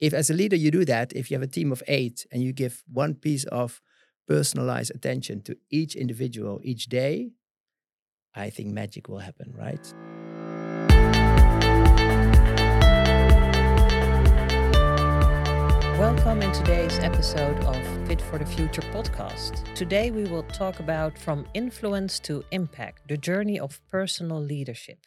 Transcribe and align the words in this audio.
if 0.00 0.14
as 0.14 0.30
a 0.30 0.34
leader 0.34 0.56
you 0.56 0.70
do 0.70 0.84
that, 0.86 1.12
if 1.12 1.30
you 1.30 1.34
have 1.34 1.42
a 1.42 1.46
team 1.46 1.70
of 1.70 1.82
eight 1.86 2.26
and 2.32 2.42
you 2.42 2.54
give 2.54 2.82
one 2.90 3.14
piece 3.14 3.44
of 3.44 3.82
personalized 4.26 4.94
attention 4.94 5.42
to 5.42 5.56
each 5.70 5.94
individual 5.94 6.58
each 6.64 6.86
day, 6.86 7.32
I 8.34 8.48
think 8.48 8.70
magic 8.70 9.08
will 9.08 9.18
happen, 9.18 9.52
right? 9.54 9.94
Welcome 15.98 16.40
in 16.40 16.50
today's 16.52 16.98
episode 17.00 17.58
of 17.64 18.08
Fit 18.08 18.22
for 18.22 18.38
the 18.38 18.46
Future 18.46 18.82
podcast. 18.92 19.62
Today 19.74 20.10
we 20.10 20.24
will 20.24 20.44
talk 20.44 20.80
about 20.80 21.18
from 21.18 21.44
influence 21.52 22.18
to 22.20 22.42
impact, 22.52 23.06
the 23.08 23.18
journey 23.18 23.60
of 23.60 23.82
personal 23.90 24.40
leadership. 24.40 25.00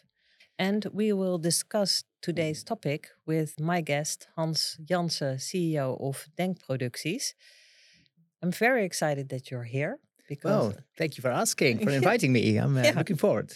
And 0.59 0.85
we 0.93 1.11
will 1.13 1.39
discuss 1.39 2.03
today's 2.23 2.63
topic 2.63 3.09
with 3.25 3.59
my 3.59 3.81
guest, 3.81 4.27
Hans 4.37 4.77
Janssen, 4.83 5.35
CEO 5.37 6.01
of 6.01 6.25
Denkproducties. 6.39 7.33
I'm 8.41 8.51
very 8.51 8.85
excited 8.85 9.27
that 9.29 9.51
you're 9.51 9.65
here. 9.65 9.99
Because 10.29 10.49
well, 10.49 10.73
thank 10.97 11.17
you 11.17 11.21
for 11.21 11.29
asking, 11.29 11.79
for 11.79 11.89
inviting 12.01 12.31
me. 12.31 12.55
I'm 12.55 12.77
uh, 12.77 12.83
yeah. 12.83 12.93
looking 12.95 13.17
forward. 13.17 13.51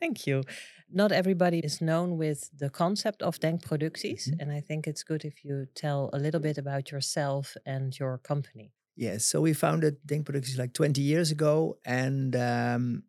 Thank 0.00 0.26
you. 0.26 0.42
Not 0.90 1.12
everybody 1.12 1.60
is 1.60 1.80
known 1.80 2.18
with 2.18 2.50
the 2.58 2.70
concept 2.70 3.22
of 3.22 3.38
Denkproducties. 3.38 4.26
Mm 4.26 4.32
-hmm. 4.32 4.40
And 4.40 4.58
I 4.58 4.60
think 4.66 4.86
it's 4.86 5.04
good 5.04 5.24
if 5.24 5.44
you 5.44 5.66
tell 5.72 6.08
a 6.12 6.18
little 6.18 6.40
bit 6.40 6.58
about 6.58 6.90
yourself 6.90 7.56
and 7.64 7.96
your 7.96 8.18
company. 8.20 8.72
Yes, 8.94 9.28
so 9.28 9.42
we 9.42 9.54
founded 9.54 9.94
Denkproducties 10.02 10.56
like 10.56 10.72
20 10.72 11.00
years 11.02 11.30
ago. 11.30 11.78
And 11.84 12.34
um, 12.34 13.04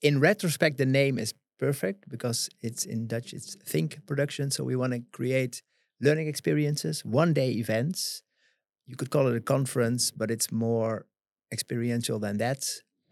in 0.00 0.20
retrospect, 0.20 0.76
the 0.76 0.86
name 0.86 1.20
is 1.22 1.34
perfect 1.62 2.08
because 2.08 2.50
it's 2.60 2.84
in 2.84 3.06
Dutch, 3.06 3.32
it's 3.32 3.54
think 3.72 4.04
production. 4.04 4.50
So 4.50 4.64
we 4.64 4.74
want 4.74 4.92
to 4.94 5.00
create 5.18 5.62
learning 6.00 6.26
experiences, 6.26 7.04
one 7.04 7.32
day 7.32 7.50
events. 7.64 8.24
You 8.88 8.96
could 8.96 9.10
call 9.10 9.28
it 9.28 9.36
a 9.36 9.40
conference, 9.54 10.10
but 10.10 10.28
it's 10.34 10.50
more 10.50 11.06
experiential 11.52 12.18
than 12.18 12.38
that, 12.38 12.62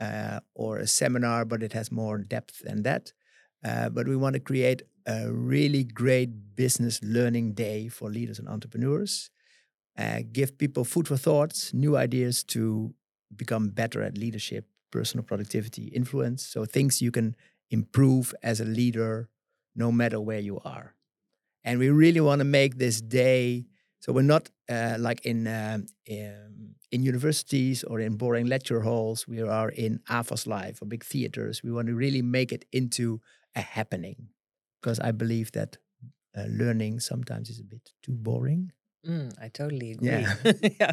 uh, 0.01 0.41
or 0.63 0.79
a 0.79 0.89
seminar, 0.89 1.45
but 1.45 1.63
it 1.63 1.73
has 1.75 1.93
more 1.93 2.19
depth 2.19 2.57
than 2.67 2.83
that. 2.83 3.13
Uh, 3.65 3.89
but 3.89 4.09
we 4.09 4.17
want 4.17 4.35
to 4.35 4.41
create 4.41 4.83
a 5.07 5.31
really 5.31 5.85
great 5.85 6.31
business 6.57 7.01
learning 7.05 7.53
day 7.53 7.87
for 7.87 8.11
leaders 8.11 8.41
and 8.41 8.49
entrepreneurs. 8.49 9.31
Uh, 9.97 10.21
give 10.33 10.59
people 10.59 10.85
food 10.85 11.07
for 11.07 11.17
thought, 11.17 11.71
new 11.73 11.97
ideas 11.97 12.43
to 12.55 12.95
become 13.37 13.69
better 13.69 14.03
at 14.03 14.19
leadership, 14.19 14.65
personal 14.91 15.23
productivity, 15.23 15.85
influence. 16.01 16.45
So 16.45 16.65
things 16.65 17.01
you 17.01 17.13
can 17.13 17.37
improve 17.71 18.35
as 18.43 18.61
a 18.61 18.65
leader 18.65 19.29
no 19.75 19.93
matter 19.93 20.21
where 20.21 20.41
you 20.41 20.61
are. 20.65 20.95
And 21.65 21.79
we 21.79 21.91
really 21.91 22.21
want 22.21 22.41
to 22.41 22.45
make 22.45 22.79
this 22.79 23.01
day 23.01 23.67
so 24.01 24.15
we're 24.15 24.23
not 24.23 24.49
uh, 24.69 24.97
like 24.99 25.25
in, 25.27 25.47
um, 25.47 25.87
in, 26.07 26.75
in 26.91 27.03
universities 27.03 27.85
or 27.85 28.01
in 28.01 28.17
boring 28.17 28.47
lecture 28.47 28.81
halls. 28.81 29.29
We 29.29 29.43
are 29.43 29.69
in 29.69 30.01
AFAS 30.09 30.47
Live 30.47 30.81
or 30.81 30.87
big 30.87 31.05
theaters. 31.05 31.63
We 31.63 31.71
want 31.71 31.89
to 31.89 31.95
really 31.95 32.23
make 32.23 32.51
it 32.51 32.65
into 32.73 33.21
a 33.55 33.61
happening 33.61 34.29
because 34.81 34.99
I 35.01 35.13
believe 35.13 35.53
that 35.53 35.77
uh, 36.37 36.45
learning 36.49 37.01
sometimes 37.01 37.51
is 37.51 37.61
a 37.61 37.65
bit 37.65 37.91
too 38.03 38.13
boring. 38.13 38.73
Mm, 39.07 39.33
I 39.41 39.49
totally 39.49 39.93
agree. 39.93 40.09
Yeah, 40.09 40.35
yeah, 40.81 40.93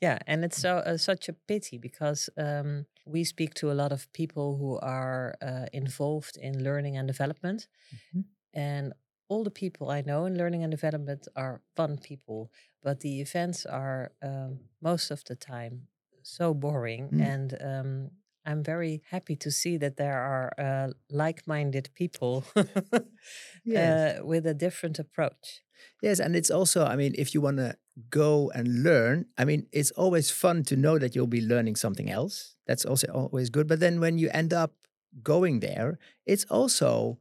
yeah, 0.00 0.18
and 0.26 0.44
it's 0.44 0.60
so 0.60 0.76
uh, 0.76 0.96
such 0.96 1.28
a 1.28 1.32
pity 1.32 1.76
because 1.76 2.30
um, 2.36 2.86
we 3.04 3.24
speak 3.24 3.54
to 3.54 3.72
a 3.72 3.74
lot 3.74 3.90
of 3.92 4.12
people 4.12 4.56
who 4.56 4.78
are 4.78 5.34
uh, 5.42 5.66
involved 5.72 6.36
in 6.36 6.62
learning 6.62 6.96
and 6.96 7.08
development, 7.08 7.66
mm-hmm. 7.92 8.20
and 8.54 8.92
all 9.28 9.42
the 9.42 9.50
people 9.50 9.90
I 9.90 10.02
know 10.02 10.26
in 10.26 10.38
learning 10.38 10.62
and 10.62 10.70
development 10.70 11.26
are 11.34 11.62
fun 11.74 11.98
people, 11.98 12.52
but 12.82 13.00
the 13.00 13.20
events 13.20 13.66
are 13.66 14.12
um, 14.22 14.60
most 14.80 15.10
of 15.10 15.24
the 15.24 15.34
time 15.34 15.88
so 16.22 16.54
boring. 16.54 17.08
Mm. 17.10 17.20
And 17.32 17.58
um, 17.60 18.10
I'm 18.44 18.62
very 18.62 19.02
happy 19.10 19.36
to 19.36 19.50
see 19.50 19.76
that 19.78 19.96
there 19.96 20.18
are 20.18 20.52
uh, 20.58 20.92
like 21.10 21.46
minded 21.46 21.90
people 21.94 22.44
yes. 23.64 24.18
uh, 24.18 24.24
with 24.24 24.46
a 24.46 24.54
different 24.54 24.98
approach. 24.98 25.62
Yes, 26.02 26.20
and 26.20 26.36
it's 26.36 26.50
also, 26.50 26.84
I 26.84 26.96
mean, 26.96 27.14
if 27.16 27.34
you 27.34 27.40
want 27.40 27.58
to 27.58 27.76
go 28.10 28.50
and 28.54 28.82
learn, 28.82 29.26
I 29.36 29.44
mean, 29.44 29.66
it's 29.72 29.90
always 29.92 30.30
fun 30.30 30.62
to 30.64 30.76
know 30.76 30.98
that 30.98 31.14
you'll 31.14 31.26
be 31.26 31.40
learning 31.40 31.76
something 31.76 32.10
else. 32.10 32.56
That's 32.66 32.84
also 32.84 33.08
always 33.08 33.50
good. 33.50 33.66
But 33.66 33.80
then 33.80 34.00
when 34.00 34.18
you 34.18 34.30
end 34.32 34.52
up 34.52 34.74
going 35.22 35.60
there, 35.60 35.98
it's 36.26 36.44
also 36.44 37.18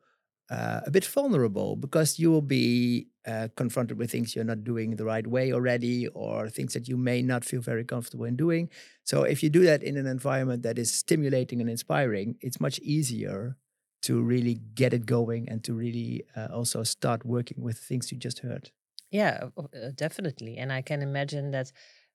uh, 0.51 0.81
a 0.85 0.91
bit 0.91 1.05
vulnerable 1.05 1.77
because 1.77 2.19
you 2.19 2.29
will 2.29 2.41
be 2.41 3.07
uh, 3.25 3.47
confronted 3.55 3.97
with 3.97 4.11
things 4.11 4.35
you're 4.35 4.43
not 4.43 4.63
doing 4.65 4.97
the 4.97 5.05
right 5.05 5.25
way 5.25 5.53
already 5.53 6.07
or 6.09 6.49
things 6.49 6.73
that 6.73 6.89
you 6.89 6.97
may 6.97 7.21
not 7.21 7.45
feel 7.45 7.61
very 7.61 7.85
comfortable 7.85 8.25
in 8.25 8.35
doing. 8.35 8.69
So, 9.05 9.23
if 9.23 9.41
you 9.41 9.49
do 9.49 9.63
that 9.63 9.81
in 9.81 9.95
an 9.95 10.07
environment 10.07 10.63
that 10.63 10.77
is 10.77 10.91
stimulating 10.91 11.61
and 11.61 11.69
inspiring, 11.69 12.35
it's 12.41 12.59
much 12.59 12.79
easier 12.79 13.55
to 14.01 14.21
really 14.21 14.55
get 14.73 14.93
it 14.93 15.05
going 15.05 15.47
and 15.47 15.63
to 15.63 15.73
really 15.73 16.23
uh, 16.35 16.47
also 16.51 16.83
start 16.83 17.25
working 17.25 17.61
with 17.61 17.77
things 17.77 18.11
you 18.11 18.17
just 18.17 18.39
heard. 18.39 18.71
Yeah, 19.11 19.49
uh, 19.57 19.91
definitely. 19.95 20.57
And 20.57 20.71
I 20.73 20.81
can 20.81 21.01
imagine 21.01 21.51
that 21.51 21.71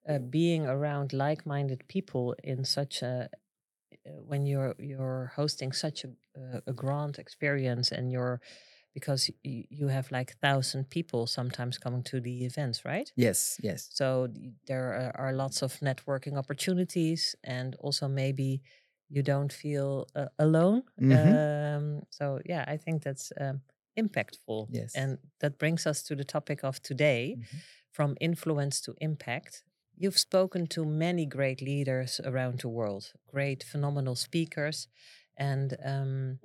uh, 0.07 0.19
being 0.19 0.65
around 0.65 1.13
like 1.13 1.45
minded 1.45 1.87
people 1.87 2.35
in 2.43 2.65
such 2.65 3.01
a 3.01 3.29
when 4.25 4.45
you're 4.45 4.75
you're 4.79 5.31
hosting 5.35 5.71
such 5.71 6.03
a 6.03 6.09
a 6.67 6.73
grand 6.73 7.17
experience 7.17 7.91
and 7.91 8.11
you're 8.11 8.39
because 8.93 9.29
you 9.43 9.87
have 9.89 10.09
like 10.11 10.35
thousand 10.41 10.89
people 10.89 11.27
sometimes 11.27 11.77
coming 11.77 12.01
to 12.01 12.19
the 12.19 12.45
events 12.45 12.83
right 12.83 13.11
yes 13.15 13.59
yes 13.61 13.89
so 13.91 14.27
there 14.65 15.13
are 15.15 15.33
lots 15.33 15.61
of 15.61 15.73
networking 15.81 16.35
opportunities 16.35 17.35
and 17.43 17.75
also 17.79 18.07
maybe 18.07 18.61
you 19.09 19.21
don't 19.21 19.53
feel 19.53 20.07
uh, 20.15 20.25
alone 20.39 20.81
mm-hmm. 20.99 21.13
um, 21.13 22.01
so 22.09 22.39
yeah 22.45 22.65
i 22.67 22.75
think 22.75 23.03
that's 23.03 23.31
um, 23.39 23.61
impactful 23.99 24.67
yes 24.71 24.95
and 24.95 25.19
that 25.41 25.59
brings 25.59 25.85
us 25.85 26.01
to 26.01 26.15
the 26.15 26.23
topic 26.23 26.63
of 26.63 26.81
today 26.81 27.35
mm-hmm. 27.37 27.57
from 27.91 28.15
influence 28.19 28.81
to 28.81 28.95
impact 28.99 29.63
You've 29.99 30.19
spoken 30.19 30.67
to 30.67 30.85
many 30.85 31.25
great 31.25 31.59
leaders 31.59 32.21
around 32.23 32.59
the 32.59 32.69
world, 32.69 33.13
great, 33.27 33.63
phenomenal 33.63 34.15
speakers. 34.15 34.87
And 35.35 35.75
um, 35.83 36.39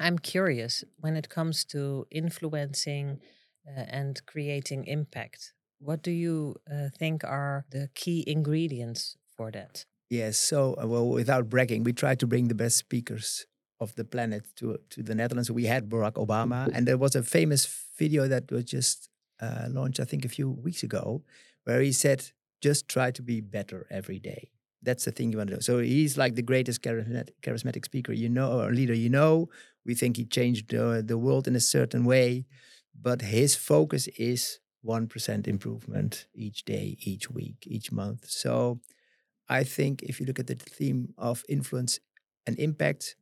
I'm 0.00 0.18
curious 0.18 0.82
when 0.98 1.16
it 1.16 1.28
comes 1.28 1.64
to 1.66 2.06
influencing 2.10 3.20
uh, 3.68 3.84
and 3.88 4.20
creating 4.26 4.84
impact, 4.86 5.52
what 5.78 6.02
do 6.02 6.10
you 6.10 6.56
uh, 6.68 6.88
think 6.98 7.22
are 7.22 7.66
the 7.70 7.88
key 7.94 8.24
ingredients 8.26 9.16
for 9.36 9.52
that? 9.52 9.84
Yes, 10.10 10.36
so, 10.36 10.74
uh, 10.82 10.86
well, 10.86 11.08
without 11.08 11.48
bragging, 11.48 11.84
we 11.84 11.92
try 11.92 12.16
to 12.16 12.26
bring 12.26 12.48
the 12.48 12.54
best 12.54 12.78
speakers 12.78 13.46
of 13.78 13.94
the 13.94 14.04
planet 14.04 14.46
to, 14.56 14.78
to 14.90 15.04
the 15.04 15.14
Netherlands. 15.14 15.52
We 15.52 15.66
had 15.66 15.88
Barack 15.88 16.14
Obama, 16.14 16.68
and 16.72 16.88
there 16.88 16.96
was 16.98 17.14
a 17.14 17.22
famous 17.22 17.86
video 17.96 18.26
that 18.26 18.50
was 18.50 18.64
just 18.64 19.08
uh, 19.40 19.66
launched, 19.68 20.00
I 20.00 20.04
think, 20.04 20.24
a 20.24 20.28
few 20.28 20.50
weeks 20.50 20.82
ago, 20.82 21.22
where 21.62 21.80
he 21.80 21.92
said, 21.92 22.32
just 22.60 22.88
try 22.88 23.10
to 23.10 23.22
be 23.22 23.40
better 23.40 23.86
every 23.90 24.18
day. 24.18 24.50
That's 24.82 25.04
the 25.04 25.12
thing 25.12 25.32
you 25.32 25.38
want 25.38 25.50
to 25.50 25.56
do. 25.56 25.62
So 25.62 25.78
he's 25.78 26.16
like 26.16 26.34
the 26.34 26.42
greatest 26.42 26.82
charismatic, 26.82 27.84
speaker 27.84 28.12
you 28.12 28.28
know, 28.28 28.60
or 28.60 28.72
leader 28.72 28.94
you 28.94 29.08
know. 29.08 29.48
We 29.84 29.94
think 29.94 30.16
he 30.16 30.24
changed 30.24 30.74
uh, 30.74 31.02
the 31.02 31.18
world 31.18 31.48
in 31.48 31.56
a 31.56 31.60
certain 31.60 32.04
way, 32.04 32.46
but 33.00 33.22
his 33.22 33.56
focus 33.56 34.08
is 34.18 34.60
1% 34.82 35.48
improvement 35.48 36.26
each 36.34 36.64
day, 36.64 36.96
each 37.00 37.30
week, 37.30 37.64
each 37.66 37.90
month. 37.90 38.28
So 38.28 38.80
I 39.48 39.64
think 39.64 40.02
if 40.02 40.20
you 40.20 40.26
look 40.26 40.38
at 40.38 40.46
the 40.46 40.54
theme 40.54 41.14
of 41.16 41.44
influence 41.48 41.98
and 42.46 42.58
impact, 42.58 43.16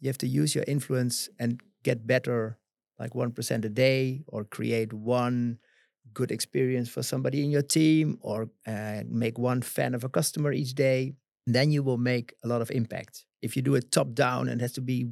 you 0.00 0.08
have 0.08 0.18
to 0.18 0.28
use 0.28 0.54
your 0.54 0.64
influence 0.66 1.28
and 1.38 1.60
get 1.82 2.06
better 2.06 2.58
like 2.98 3.14
1% 3.14 3.64
a 3.64 3.68
day 3.68 4.22
or 4.26 4.44
create 4.44 4.92
one 4.92 5.58
good 6.14 6.30
experience 6.30 6.88
for 6.88 7.02
somebody 7.02 7.44
in 7.44 7.50
your 7.50 7.62
team 7.62 8.18
or 8.20 8.50
uh, 8.66 9.02
make 9.08 9.38
one 9.38 9.62
fan 9.62 9.94
of 9.94 10.04
a 10.04 10.08
customer 10.08 10.52
each 10.52 10.74
day, 10.74 11.14
then 11.46 11.70
you 11.70 11.82
will 11.82 11.98
make 11.98 12.34
a 12.44 12.48
lot 12.48 12.60
of 12.60 12.70
impact. 12.70 13.24
If 13.40 13.56
you 13.56 13.62
do 13.62 13.74
it 13.74 13.90
top 13.90 14.14
down 14.14 14.48
and 14.48 14.60
has 14.60 14.72
to 14.72 14.80
be 14.80 15.08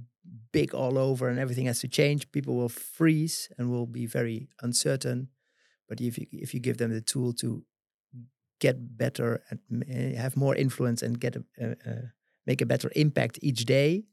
big 0.52 0.75
all 0.75 0.98
over 0.98 1.28
and 1.28 1.38
everything 1.38 1.66
has 1.66 1.81
to 1.81 1.88
change, 1.88 2.31
people 2.32 2.54
will 2.54 2.69
freeze 2.69 3.48
and 3.58 3.70
will 3.70 3.87
be 3.87 4.06
very 4.06 4.48
uncertain. 4.62 5.28
But 5.88 6.00
if 6.00 6.19
you, 6.19 6.26
if 6.32 6.54
you 6.54 6.60
give 6.60 6.76
them 6.76 6.93
the 6.93 7.00
tool 7.00 7.32
to 7.34 7.64
get 8.60 8.98
better 8.98 9.43
and 9.50 9.84
eh, 9.88 10.14
have 10.20 10.36
more 10.36 10.54
influence 10.54 11.02
and 11.02 11.19
get 11.19 11.36
a, 11.36 11.43
make 12.46 12.60
a 12.60 12.66
better 12.66 12.90
impact 12.94 13.38
each 13.43 13.64
day, 13.64 14.04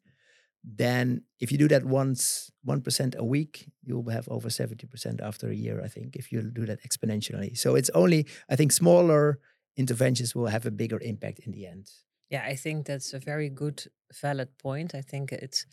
then 0.76 1.22
if 1.40 1.52
you 1.52 1.58
do 1.58 1.68
that 1.70 1.86
once 1.86 2.52
1% 2.68 3.16
a 3.16 3.24
week 3.24 3.70
you'll 3.84 4.10
have 4.10 4.28
over 4.28 4.50
70% 4.50 5.22
after 5.22 5.50
a 5.50 5.56
year 5.56 5.82
i 5.84 5.88
think 5.88 6.16
if 6.16 6.32
you 6.32 6.42
do 6.42 6.66
that 6.66 6.84
exponentially. 6.84 7.58
So 7.58 7.76
it's 7.76 7.90
only 7.92 8.28
i 8.50 8.56
think 8.56 8.72
smaller 8.72 9.40
interventions 9.78 10.36
will 10.36 10.48
have 10.48 10.66
a 10.66 10.72
bigger 10.72 11.00
impact 11.00 11.40
in 11.40 11.52
the 11.52 11.66
end. 11.68 11.90
Yeah 12.30 12.44
i 12.46 12.56
think 12.56 12.86
that's 12.86 13.14
a 13.14 13.20
very 13.20 13.50
good 13.50 13.84
valid 14.22 14.50
point. 14.58 14.96
I 14.96 15.02
think 15.02 15.32
it's 15.32 15.66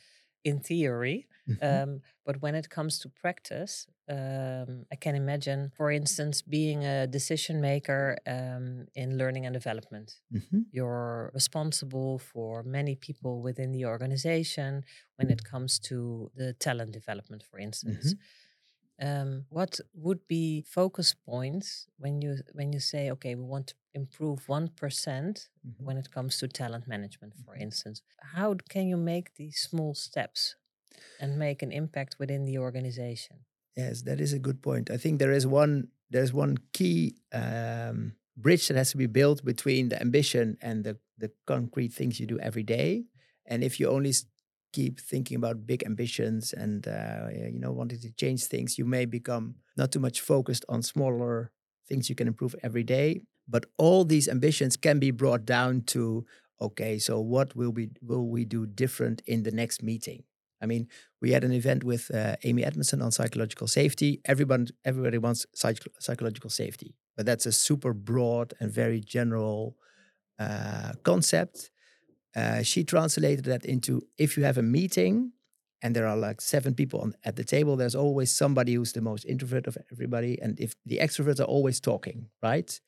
in 0.44 0.60
theory. 0.60 1.26
Mm-hmm. 1.48 1.64
Um, 1.64 2.00
but 2.24 2.40
when 2.40 2.54
it 2.54 2.70
comes 2.70 2.98
to 3.00 3.08
practice, 3.08 3.86
um, 4.08 4.84
I 4.92 4.96
can 4.96 5.14
imagine, 5.14 5.72
for 5.76 5.90
instance, 5.90 6.42
being 6.42 6.84
a 6.84 7.06
decision 7.06 7.60
maker 7.60 8.16
um, 8.26 8.86
in 8.94 9.18
learning 9.18 9.46
and 9.46 9.54
development. 9.54 10.20
Mm-hmm. 10.32 10.60
You're 10.72 11.30
responsible 11.34 12.18
for 12.18 12.62
many 12.62 12.96
people 12.96 13.42
within 13.42 13.72
the 13.72 13.86
organization 13.86 14.84
when 15.16 15.30
it 15.30 15.44
comes 15.44 15.78
to 15.80 16.30
the 16.34 16.52
talent 16.54 16.92
development, 16.92 17.42
for 17.50 17.58
instance. 17.58 18.14
Mm-hmm. 18.14 18.20
Um, 19.00 19.46
what 19.48 19.80
would 19.92 20.26
be 20.28 20.62
focus 20.62 21.14
points 21.14 21.86
when 21.98 22.22
you 22.22 22.36
when 22.52 22.72
you 22.72 22.80
say, 22.80 23.10
okay, 23.10 23.34
we 23.34 23.42
want 23.42 23.68
to 23.68 23.74
improve 23.92 24.48
one 24.48 24.68
mm-hmm. 24.68 25.84
when 25.84 25.96
it 25.96 26.10
comes 26.10 26.38
to 26.38 26.48
talent 26.48 26.86
management, 26.86 27.34
for 27.44 27.54
mm-hmm. 27.54 27.62
instance? 27.62 28.02
How 28.34 28.54
can 28.68 28.86
you 28.86 28.96
make 28.96 29.34
these 29.34 29.58
small 29.58 29.94
steps 29.94 30.56
and 31.20 31.38
make 31.38 31.62
an 31.62 31.72
impact 31.72 32.16
within 32.18 32.44
the 32.44 32.58
organization? 32.58 33.38
Yes, 33.76 34.02
that 34.02 34.20
is 34.20 34.32
a 34.32 34.38
good 34.38 34.62
point. 34.62 34.90
I 34.90 34.96
think 34.96 35.18
there 35.18 35.32
is 35.32 35.46
one 35.46 35.88
there's 36.10 36.32
one 36.32 36.58
key 36.72 37.16
um, 37.32 38.14
bridge 38.36 38.68
that 38.68 38.76
has 38.76 38.92
to 38.92 38.96
be 38.96 39.06
built 39.06 39.44
between 39.44 39.88
the 39.88 40.00
ambition 40.00 40.56
and 40.62 40.84
the 40.84 40.98
the 41.18 41.30
concrete 41.46 41.92
things 41.92 42.20
you 42.20 42.26
do 42.26 42.38
every 42.38 42.62
day. 42.62 43.06
And 43.46 43.62
if 43.62 43.78
you 43.78 43.88
only 43.88 44.12
keep 44.76 44.94
thinking 45.12 45.36
about 45.36 45.66
big 45.72 45.80
ambitions 45.90 46.52
and 46.52 46.80
uh, 46.88 47.26
you 47.54 47.60
know 47.62 47.72
wanting 47.80 48.00
to 48.00 48.10
change 48.22 48.42
things, 48.46 48.78
you 48.80 48.86
may 48.96 49.04
become 49.18 49.44
not 49.80 49.88
too 49.92 50.00
much 50.06 50.18
focused 50.32 50.64
on 50.68 50.82
smaller 50.82 51.52
things 51.88 52.08
you 52.08 52.16
can 52.20 52.28
improve 52.28 52.54
every 52.62 52.84
day. 52.96 53.08
But 53.54 53.64
all 53.84 54.04
these 54.04 54.28
ambitions 54.36 54.76
can 54.86 54.98
be 54.98 55.10
brought 55.22 55.44
down 55.56 55.82
to 55.94 56.24
okay, 56.66 56.98
so 56.98 57.20
what 57.20 57.48
will 57.58 57.72
we 57.78 57.90
will 58.10 58.26
we 58.36 58.42
do 58.56 58.66
different 58.66 59.22
in 59.26 59.42
the 59.42 59.54
next 59.62 59.82
meeting? 59.82 60.20
I 60.62 60.66
mean, 60.66 60.88
we 61.20 61.32
had 61.32 61.44
an 61.44 61.52
event 61.52 61.84
with 61.84 62.04
uh, 62.14 62.36
Amy 62.44 62.64
Edmondson 62.64 63.02
on 63.02 63.10
psychological 63.12 63.68
safety. 63.68 64.20
Everyone, 64.24 64.68
everybody 64.84 65.18
wants 65.18 65.46
psych- 65.54 65.86
psychological 66.00 66.48
safety, 66.48 66.94
but 67.16 67.26
that's 67.26 67.46
a 67.46 67.52
super 67.52 67.92
broad 67.92 68.54
and 68.60 68.70
very 68.72 69.00
general 69.00 69.76
uh, 70.38 70.92
concept. 71.02 71.70
Uh, 72.36 72.62
she 72.62 72.84
translated 72.84 73.44
that 73.44 73.64
into 73.64 74.02
if 74.18 74.36
you 74.36 74.44
have 74.44 74.58
a 74.58 74.62
meeting 74.62 75.32
and 75.82 75.94
there 75.94 76.06
are 76.06 76.16
like 76.16 76.40
seven 76.40 76.74
people 76.74 77.00
on, 77.00 77.14
at 77.24 77.36
the 77.36 77.44
table, 77.44 77.76
there's 77.76 77.94
always 77.94 78.34
somebody 78.34 78.74
who's 78.74 78.92
the 78.92 79.00
most 79.00 79.24
introvert 79.26 79.66
of 79.66 79.76
everybody, 79.92 80.40
and 80.40 80.58
if 80.58 80.74
the 80.86 80.98
extroverts 80.98 81.40
are 81.40 81.44
always 81.44 81.78
talking, 81.78 82.28
right? 82.42 82.80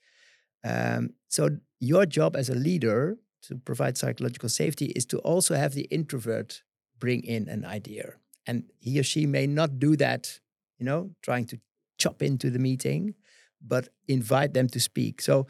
Um, 0.64 1.10
so 1.28 1.58
your 1.78 2.06
job 2.06 2.34
as 2.34 2.48
a 2.48 2.54
leader 2.54 3.18
to 3.42 3.56
provide 3.56 3.96
psychological 3.96 4.48
safety 4.48 4.86
is 4.96 5.06
to 5.06 5.18
also 5.18 5.54
have 5.54 5.74
the 5.74 5.86
introvert 5.90 6.62
bring 6.98 7.22
in 7.22 7.48
an 7.48 7.64
idea. 7.64 8.14
And 8.46 8.64
he 8.78 8.98
or 8.98 9.04
she 9.04 9.26
may 9.26 9.46
not 9.46 9.78
do 9.78 9.94
that, 9.96 10.40
you 10.78 10.86
know, 10.86 11.10
trying 11.22 11.46
to 11.46 11.60
chop 11.98 12.22
into 12.22 12.50
the 12.50 12.58
meeting, 12.58 13.14
but 13.60 13.88
invite 14.08 14.54
them 14.54 14.68
to 14.68 14.80
speak. 14.80 15.22
So 15.22 15.46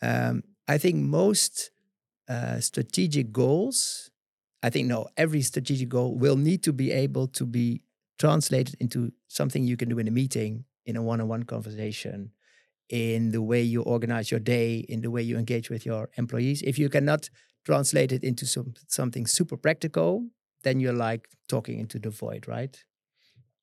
um, 0.00 0.42
I 0.68 0.78
think 0.78 0.96
most 0.96 1.71
uh, 2.32 2.60
strategic 2.60 3.26
goals, 3.32 4.10
I 4.62 4.70
think, 4.70 4.88
no, 4.88 5.00
every 5.16 5.42
strategic 5.42 5.88
goal 5.88 6.10
will 6.22 6.36
need 6.36 6.62
to 6.62 6.72
be 6.72 6.88
able 6.90 7.26
to 7.38 7.44
be 7.44 7.82
translated 8.18 8.74
into 8.80 9.12
something 9.28 9.64
you 9.64 9.76
can 9.76 9.88
do 9.88 9.98
in 9.98 10.08
a 10.08 10.10
meeting, 10.22 10.64
in 10.86 10.96
a 10.96 11.02
one 11.02 11.20
on 11.20 11.28
one 11.28 11.44
conversation, 11.54 12.30
in 12.88 13.32
the 13.32 13.42
way 13.42 13.62
you 13.62 13.82
organize 13.82 14.30
your 14.30 14.40
day, 14.40 14.70
in 14.88 15.02
the 15.02 15.10
way 15.10 15.22
you 15.22 15.36
engage 15.36 15.68
with 15.70 15.84
your 15.84 16.08
employees. 16.16 16.62
If 16.62 16.78
you 16.78 16.88
cannot 16.88 17.28
translate 17.64 18.12
it 18.12 18.22
into 18.24 18.46
some, 18.46 18.74
something 18.88 19.26
super 19.26 19.56
practical, 19.56 20.10
then 20.64 20.80
you're 20.80 21.00
like 21.08 21.28
talking 21.48 21.78
into 21.78 21.98
the 21.98 22.10
void, 22.10 22.48
right? 22.48 22.74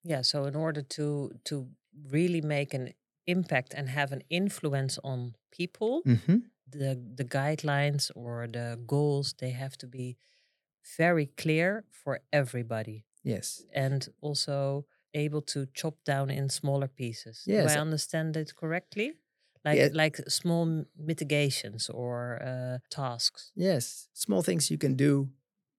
Yeah. 0.03 0.21
So 0.21 0.45
in 0.45 0.55
order 0.55 0.81
to 0.97 1.31
to 1.45 1.67
really 2.11 2.41
make 2.41 2.73
an 2.73 2.93
impact 3.25 3.73
and 3.77 3.89
have 3.89 4.11
an 4.11 4.23
influence 4.29 4.99
on 5.03 5.35
people, 5.51 6.01
mm-hmm. 6.05 6.37
The 6.71 6.99
the 7.15 7.25
guidelines 7.25 8.11
or 8.15 8.47
the 8.47 8.79
goals 8.85 9.33
they 9.37 9.51
have 9.51 9.77
to 9.77 9.87
be 9.87 10.17
very 10.97 11.27
clear 11.37 11.83
for 11.91 12.21
everybody. 12.31 13.05
Yes. 13.23 13.63
And 13.73 14.07
also 14.21 14.85
able 15.13 15.41
to 15.41 15.65
chop 15.73 15.95
down 16.05 16.29
in 16.29 16.49
smaller 16.49 16.87
pieces. 16.87 17.43
Yes. 17.45 17.73
Do 17.73 17.77
I 17.77 17.81
understand 17.81 18.37
it 18.37 18.55
correctly? 18.55 19.13
Like 19.65 19.93
like 19.93 20.17
small 20.29 20.85
mitigations 20.97 21.89
or 21.89 22.41
uh, 22.41 22.77
tasks. 22.89 23.51
Yes, 23.55 24.07
small 24.13 24.41
things 24.41 24.71
you 24.71 24.77
can 24.77 24.95
do 24.95 25.29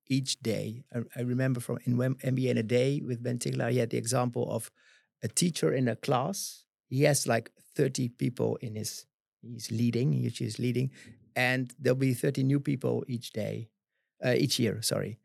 each 0.06 0.40
day. 0.40 0.84
I, 0.94 0.98
I 1.16 1.22
remember 1.22 1.60
from 1.60 1.78
in 1.86 1.96
MBA 1.96 2.50
in 2.50 2.58
a 2.58 2.62
day 2.62 3.00
with 3.00 3.22
Ben 3.22 3.38
Tiggelaar, 3.38 3.70
he 3.70 3.78
had 3.78 3.90
the 3.90 3.96
example 3.96 4.50
of 4.50 4.70
a 5.22 5.28
teacher 5.28 5.72
in 5.72 5.88
a 5.88 5.96
class. 5.96 6.64
He 6.88 7.04
has 7.04 7.26
like 7.26 7.52
30 7.76 8.08
people 8.10 8.56
in 8.56 8.74
his, 8.74 9.06
he's 9.42 9.70
leading, 9.70 10.12
he 10.12 10.26
is 10.26 10.58
leading, 10.58 10.90
and 11.36 11.72
there'll 11.78 11.96
be 11.96 12.14
30 12.14 12.42
new 12.42 12.60
people 12.60 13.04
each 13.08 13.32
day, 13.32 13.70
uh, 14.24 14.34
each 14.36 14.58
year, 14.58 14.82
sorry. 14.82 15.18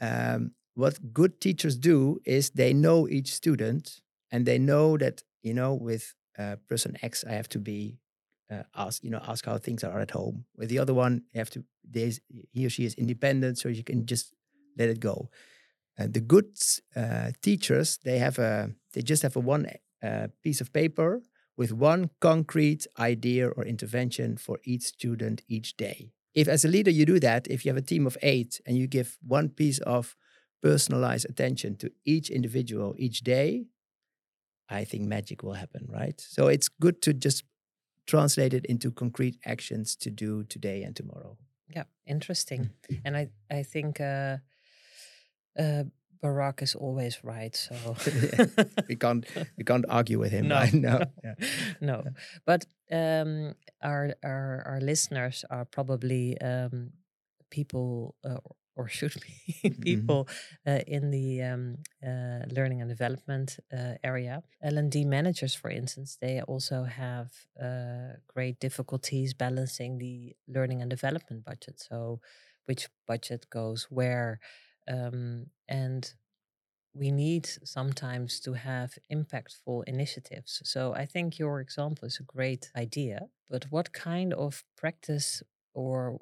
Um, 0.00 0.52
what 0.74 1.12
good 1.12 1.40
teachers 1.40 1.76
do 1.76 2.20
is 2.24 2.50
they 2.50 2.72
know 2.72 3.08
each 3.08 3.32
student 3.34 4.00
and 4.30 4.46
they 4.46 4.58
know 4.58 4.96
that, 4.96 5.22
you 5.42 5.52
know, 5.52 5.74
with 5.74 6.14
uh, 6.38 6.56
person 6.68 6.96
X, 7.02 7.24
I 7.28 7.32
have 7.32 7.48
to 7.50 7.58
be 7.58 7.98
uh, 8.50 8.64
ask 8.74 9.04
you 9.04 9.10
know 9.10 9.20
ask 9.26 9.44
how 9.44 9.58
things 9.58 9.84
are 9.84 10.00
at 10.00 10.10
home. 10.10 10.44
With 10.56 10.68
the 10.68 10.78
other 10.78 10.94
one, 10.94 11.22
you 11.32 11.38
have 11.38 11.50
to 11.50 11.64
there's 11.88 12.20
he 12.52 12.66
or 12.66 12.70
she 12.70 12.84
is 12.84 12.94
independent, 12.94 13.58
so 13.58 13.68
you 13.68 13.84
can 13.84 14.06
just 14.06 14.34
let 14.76 14.88
it 14.88 15.00
go. 15.00 15.30
And 15.98 16.12
the 16.14 16.20
good 16.20 16.46
uh, 16.96 17.30
teachers 17.42 17.98
they 18.04 18.18
have 18.18 18.38
a 18.38 18.70
they 18.92 19.02
just 19.02 19.22
have 19.22 19.36
a 19.36 19.40
one 19.40 19.66
uh, 20.02 20.28
piece 20.42 20.60
of 20.60 20.72
paper 20.72 21.22
with 21.60 21.74
one 21.74 22.08
concrete 22.20 22.86
idea 22.98 23.46
or 23.46 23.66
intervention 23.66 24.34
for 24.34 24.58
each 24.64 24.80
student 24.80 25.42
each 25.46 25.76
day. 25.76 26.10
If 26.34 26.48
as 26.48 26.64
a 26.64 26.68
leader 26.68 26.90
you 26.90 27.04
do 27.04 27.20
that, 27.20 27.46
if 27.48 27.66
you 27.66 27.68
have 27.68 27.76
a 27.76 27.86
team 27.86 28.06
of 28.06 28.16
eight 28.22 28.62
and 28.64 28.78
you 28.78 28.86
give 28.86 29.18
one 29.20 29.50
piece 29.50 29.78
of 29.80 30.16
personalized 30.62 31.28
attention 31.28 31.76
to 31.76 31.90
each 32.06 32.30
individual 32.30 32.94
each 32.96 33.20
day, 33.20 33.66
I 34.70 34.84
think 34.84 35.04
magic 35.04 35.42
will 35.42 35.52
happen, 35.52 35.86
right? 35.90 36.18
So 36.18 36.48
it's 36.48 36.68
good 36.68 37.02
to 37.02 37.12
just 37.12 37.44
translate 38.06 38.54
it 38.54 38.64
into 38.64 38.90
concrete 38.90 39.36
actions 39.44 39.96
to 39.96 40.10
do 40.10 40.44
today 40.44 40.82
and 40.82 40.96
tomorrow. 40.96 41.36
Yeah, 41.68 41.84
interesting. 42.06 42.70
Mm. 42.88 43.00
and 43.04 43.16
I 43.18 43.28
I 43.50 43.64
think 43.64 44.00
uh, 44.00 44.38
uh, 45.58 45.84
Barack 46.22 46.62
is 46.62 46.74
always 46.74 47.24
right. 47.24 47.54
So 47.54 47.74
we 48.88 48.96
can't 48.96 49.26
we 49.56 49.64
can't 49.64 49.86
argue 49.88 50.18
with 50.18 50.32
him. 50.32 50.48
No, 50.48 50.56
right? 50.56 50.72
no, 50.72 51.00
yeah. 51.24 51.34
no. 51.80 52.04
But 52.44 52.66
um, 52.92 53.54
our 53.82 54.14
our 54.24 54.62
our 54.66 54.80
listeners 54.80 55.44
are 55.50 55.64
probably 55.64 56.40
um, 56.40 56.92
people 57.50 58.14
uh, 58.24 58.38
or 58.80 58.88
should 58.88 59.14
be 59.20 59.34
mm-hmm. 59.68 59.82
people 59.82 60.28
uh, 60.66 60.80
in 60.86 61.10
the 61.10 61.42
um, 61.42 61.76
uh, 62.06 62.40
learning 62.50 62.80
and 62.80 62.88
development 62.88 63.58
uh, 63.72 63.94
area. 64.02 64.42
L&D 64.62 65.04
managers, 65.04 65.54
for 65.54 65.70
instance, 65.70 66.16
they 66.20 66.40
also 66.42 66.84
have 66.84 67.28
uh, 67.62 68.14
great 68.34 68.58
difficulties 68.60 69.34
balancing 69.34 69.98
the 69.98 70.34
learning 70.48 70.80
and 70.82 70.90
development 70.90 71.44
budget. 71.44 71.80
So, 71.80 72.20
which 72.66 72.88
budget 73.06 73.46
goes 73.50 73.88
where, 73.90 74.38
um, 74.90 75.46
and 75.68 76.12
we 76.92 77.10
need 77.10 77.48
sometimes 77.64 78.40
to 78.40 78.54
have 78.54 78.98
impactful 79.12 79.84
initiatives. 79.86 80.60
So 80.64 80.92
I 80.94 81.06
think 81.06 81.38
your 81.38 81.60
example 81.60 82.06
is 82.06 82.18
a 82.18 82.24
great 82.24 82.70
idea. 82.76 83.28
But 83.48 83.66
what 83.70 83.92
kind 83.92 84.34
of 84.34 84.64
practice 84.76 85.42
or 85.72 86.18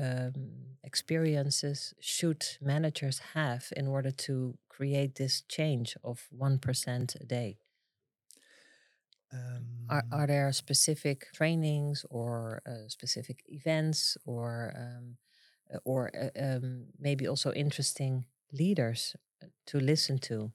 um, 0.00 0.50
experiences 0.82 1.94
should 2.00 2.44
managers 2.60 3.20
have 3.34 3.66
in 3.76 3.88
order 3.88 4.10
to 4.10 4.56
create 4.68 5.16
this 5.16 5.42
change 5.48 5.96
of 6.04 6.28
1% 6.36 7.20
a 7.20 7.24
day? 7.24 7.58
Um, 9.32 9.86
are, 9.90 10.04
are 10.12 10.26
there 10.28 10.52
specific 10.52 11.26
trainings 11.34 12.06
or 12.08 12.62
uh, 12.66 12.88
specific 12.88 13.42
events 13.48 14.16
or 14.24 14.72
um, 14.76 15.16
or 15.84 16.10
uh, 16.14 16.30
um, 16.42 16.84
maybe 16.98 17.26
also 17.26 17.52
interesting 17.52 18.26
leaders 18.52 19.16
uh, 19.42 19.46
to 19.66 19.78
listen 19.78 20.18
to 20.18 20.52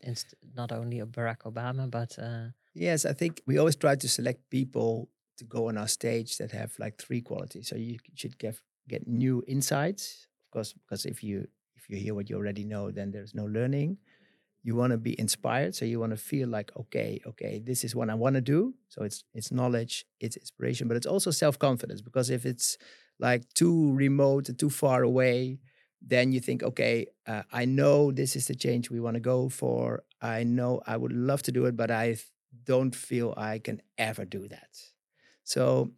Inst- 0.00 0.34
not 0.54 0.70
only 0.70 0.98
Barack 1.00 1.42
Obama 1.44 1.90
but 1.90 2.16
uh, 2.18 2.48
yes 2.72 3.04
I 3.04 3.12
think 3.12 3.42
we 3.46 3.58
always 3.58 3.76
try 3.76 3.96
to 3.96 4.08
select 4.08 4.48
people 4.48 5.08
to 5.38 5.44
go 5.44 5.68
on 5.68 5.76
our 5.76 5.88
stage 5.88 6.38
that 6.38 6.52
have 6.52 6.72
like 6.78 6.98
three 6.98 7.20
qualities 7.20 7.68
so 7.68 7.76
you 7.76 7.98
should 8.14 8.38
give 8.38 8.62
get 8.88 9.06
new 9.06 9.44
insights. 9.46 10.26
Of 10.46 10.50
course, 10.50 10.72
because 10.72 11.04
if 11.04 11.22
you 11.22 11.46
if 11.76 11.88
you 11.88 11.96
hear 11.96 12.14
what 12.14 12.28
you 12.28 12.36
already 12.36 12.64
know, 12.64 12.90
then 12.90 13.10
there's 13.12 13.34
no 13.34 13.44
learning. 13.44 13.98
You 14.64 14.74
want 14.74 14.90
to 14.90 14.98
be 14.98 15.18
inspired, 15.20 15.74
so 15.74 15.84
you 15.84 16.00
want 16.00 16.10
to 16.10 16.16
feel 16.16 16.48
like, 16.48 16.72
okay, 16.76 17.20
okay, 17.26 17.62
this 17.64 17.84
is 17.84 17.94
what 17.94 18.10
I 18.10 18.14
want 18.14 18.34
to 18.34 18.40
do. 18.40 18.74
So 18.88 19.04
it's 19.04 19.22
it's 19.34 19.52
knowledge, 19.52 20.04
it's 20.20 20.36
inspiration, 20.36 20.88
but 20.88 20.96
it's 20.96 21.06
also 21.06 21.30
self 21.30 21.58
confidence. 21.58 22.00
Because 22.00 22.30
if 22.30 22.44
it's 22.44 22.76
like 23.18 23.42
too 23.54 23.92
remote, 23.94 24.50
too 24.58 24.70
far 24.70 25.02
away, 25.02 25.58
then 26.00 26.32
you 26.32 26.40
think, 26.40 26.62
okay, 26.62 27.06
uh, 27.26 27.42
I 27.52 27.64
know 27.64 28.12
this 28.12 28.36
is 28.36 28.46
the 28.46 28.54
change 28.54 28.90
we 28.90 29.00
want 29.00 29.14
to 29.14 29.20
go 29.20 29.48
for. 29.48 30.04
I 30.22 30.44
know 30.44 30.80
I 30.86 30.96
would 30.96 31.12
love 31.12 31.42
to 31.42 31.52
do 31.52 31.66
it, 31.66 31.76
but 31.76 31.90
I 31.90 32.16
don't 32.64 32.94
feel 32.94 33.34
I 33.36 33.58
can 33.58 33.82
ever 33.96 34.24
do 34.24 34.48
that. 34.48 34.68
So 35.44 35.90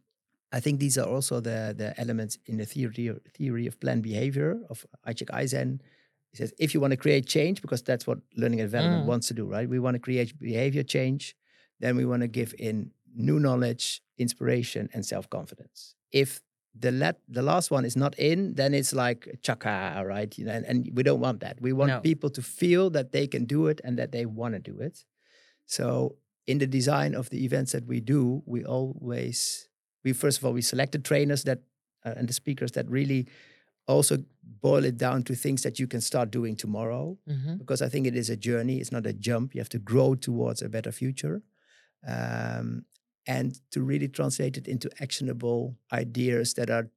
I 0.53 0.61
think 0.61 0.81
these 0.81 0.99
are 0.99 1.07
also 1.07 1.41
the, 1.41 1.75
the 1.77 1.99
elements 1.99 2.39
in 2.47 2.57
the 2.57 2.65
theory, 2.65 3.15
theory 3.37 3.67
of 3.67 3.79
planned 3.81 4.03
behavior 4.03 4.59
of 4.69 4.87
Icek 5.07 5.31
Ajzen. 5.31 5.81
He 6.31 6.37
says, 6.37 6.53
if 6.59 6.75
you 6.75 6.81
want 6.81 6.93
to 6.93 6.97
create 6.97 7.27
change, 7.27 7.61
because 7.61 7.83
that's 7.83 8.07
what 8.07 8.19
learning 8.37 8.61
and 8.61 8.71
development 8.71 9.05
mm. 9.05 9.09
wants 9.09 9.29
to 9.29 9.35
do, 9.35 9.47
right? 9.47 9.69
We 9.69 9.79
want 9.79 9.97
to 9.97 9.99
create 10.01 10.39
behavior 10.39 10.83
change, 10.83 11.37
then 11.81 11.97
we 11.97 12.05
want 12.05 12.23
to 12.23 12.29
give 12.29 12.55
in 12.59 12.93
new 13.15 13.41
knowledge, 13.41 14.03
inspiration, 14.19 14.89
and 14.93 15.05
self 15.05 15.29
confidence. 15.29 15.95
If 16.13 16.41
the 16.79 16.91
let 16.91 17.21
the 17.29 17.43
last 17.43 17.71
one 17.71 17.85
is 17.85 17.97
not 17.97 18.19
in, 18.19 18.55
then 18.55 18.75
it's 18.75 18.93
like 18.93 19.39
chaka, 19.43 20.03
right? 20.07 20.37
You 20.39 20.45
know, 20.47 20.53
and, 20.53 20.65
and 20.67 20.91
we 20.95 21.03
don't 21.03 21.21
want 21.21 21.41
that. 21.41 21.61
We 21.61 21.73
want 21.73 21.91
no. 21.91 22.01
people 22.01 22.31
to 22.31 22.43
feel 22.43 22.91
that 22.91 23.13
they 23.13 23.27
can 23.27 23.45
do 23.45 23.67
it 23.67 23.81
and 23.83 23.99
that 23.99 24.13
they 24.13 24.25
want 24.25 24.55
to 24.55 24.61
do 24.61 24.79
it. 24.81 25.05
So 25.67 26.17
in 26.47 26.59
the 26.59 26.67
design 26.67 27.15
of 27.15 27.31
the 27.31 27.45
events 27.45 27.73
that 27.73 27.87
we 27.87 28.01
do, 28.01 28.43
we 28.47 28.65
always 28.65 29.69
we 30.05 30.13
first 30.13 30.39
of 30.39 30.45
all 30.45 30.53
we 30.53 30.63
select 30.63 30.93
the 30.93 30.99
trainers 30.99 31.45
that 31.45 31.61
uh, 32.05 32.15
and 32.17 32.29
the 32.29 32.33
speakers 32.33 32.73
that 32.73 32.89
really 32.89 33.27
also 33.87 34.19
boil 34.61 34.85
it 34.85 34.97
down 34.97 35.23
to 35.25 35.35
things 35.35 35.63
that 35.63 35.79
you 35.79 35.87
can 35.87 36.01
start 36.01 36.31
doing 36.31 36.57
tomorrow 36.57 37.17
mm-hmm. 37.29 37.57
because 37.57 37.83
i 37.83 37.89
think 37.89 38.07
it 38.07 38.17
is 38.17 38.31
a 38.31 38.37
journey 38.37 38.79
it's 38.79 38.93
not 38.93 39.07
a 39.07 39.13
jump 39.13 39.55
you 39.55 39.61
have 39.61 39.69
to 39.69 39.79
grow 39.79 40.15
towards 40.15 40.63
a 40.63 40.69
better 40.69 40.93
future 40.93 41.43
um, 42.07 42.85
and 43.27 43.61
to 43.71 43.83
really 43.83 44.09
translate 44.09 44.57
it 44.57 44.67
into 44.69 44.91
actionable 45.01 45.77
ideas 45.93 46.55
that 46.55 46.71
are 46.71 46.89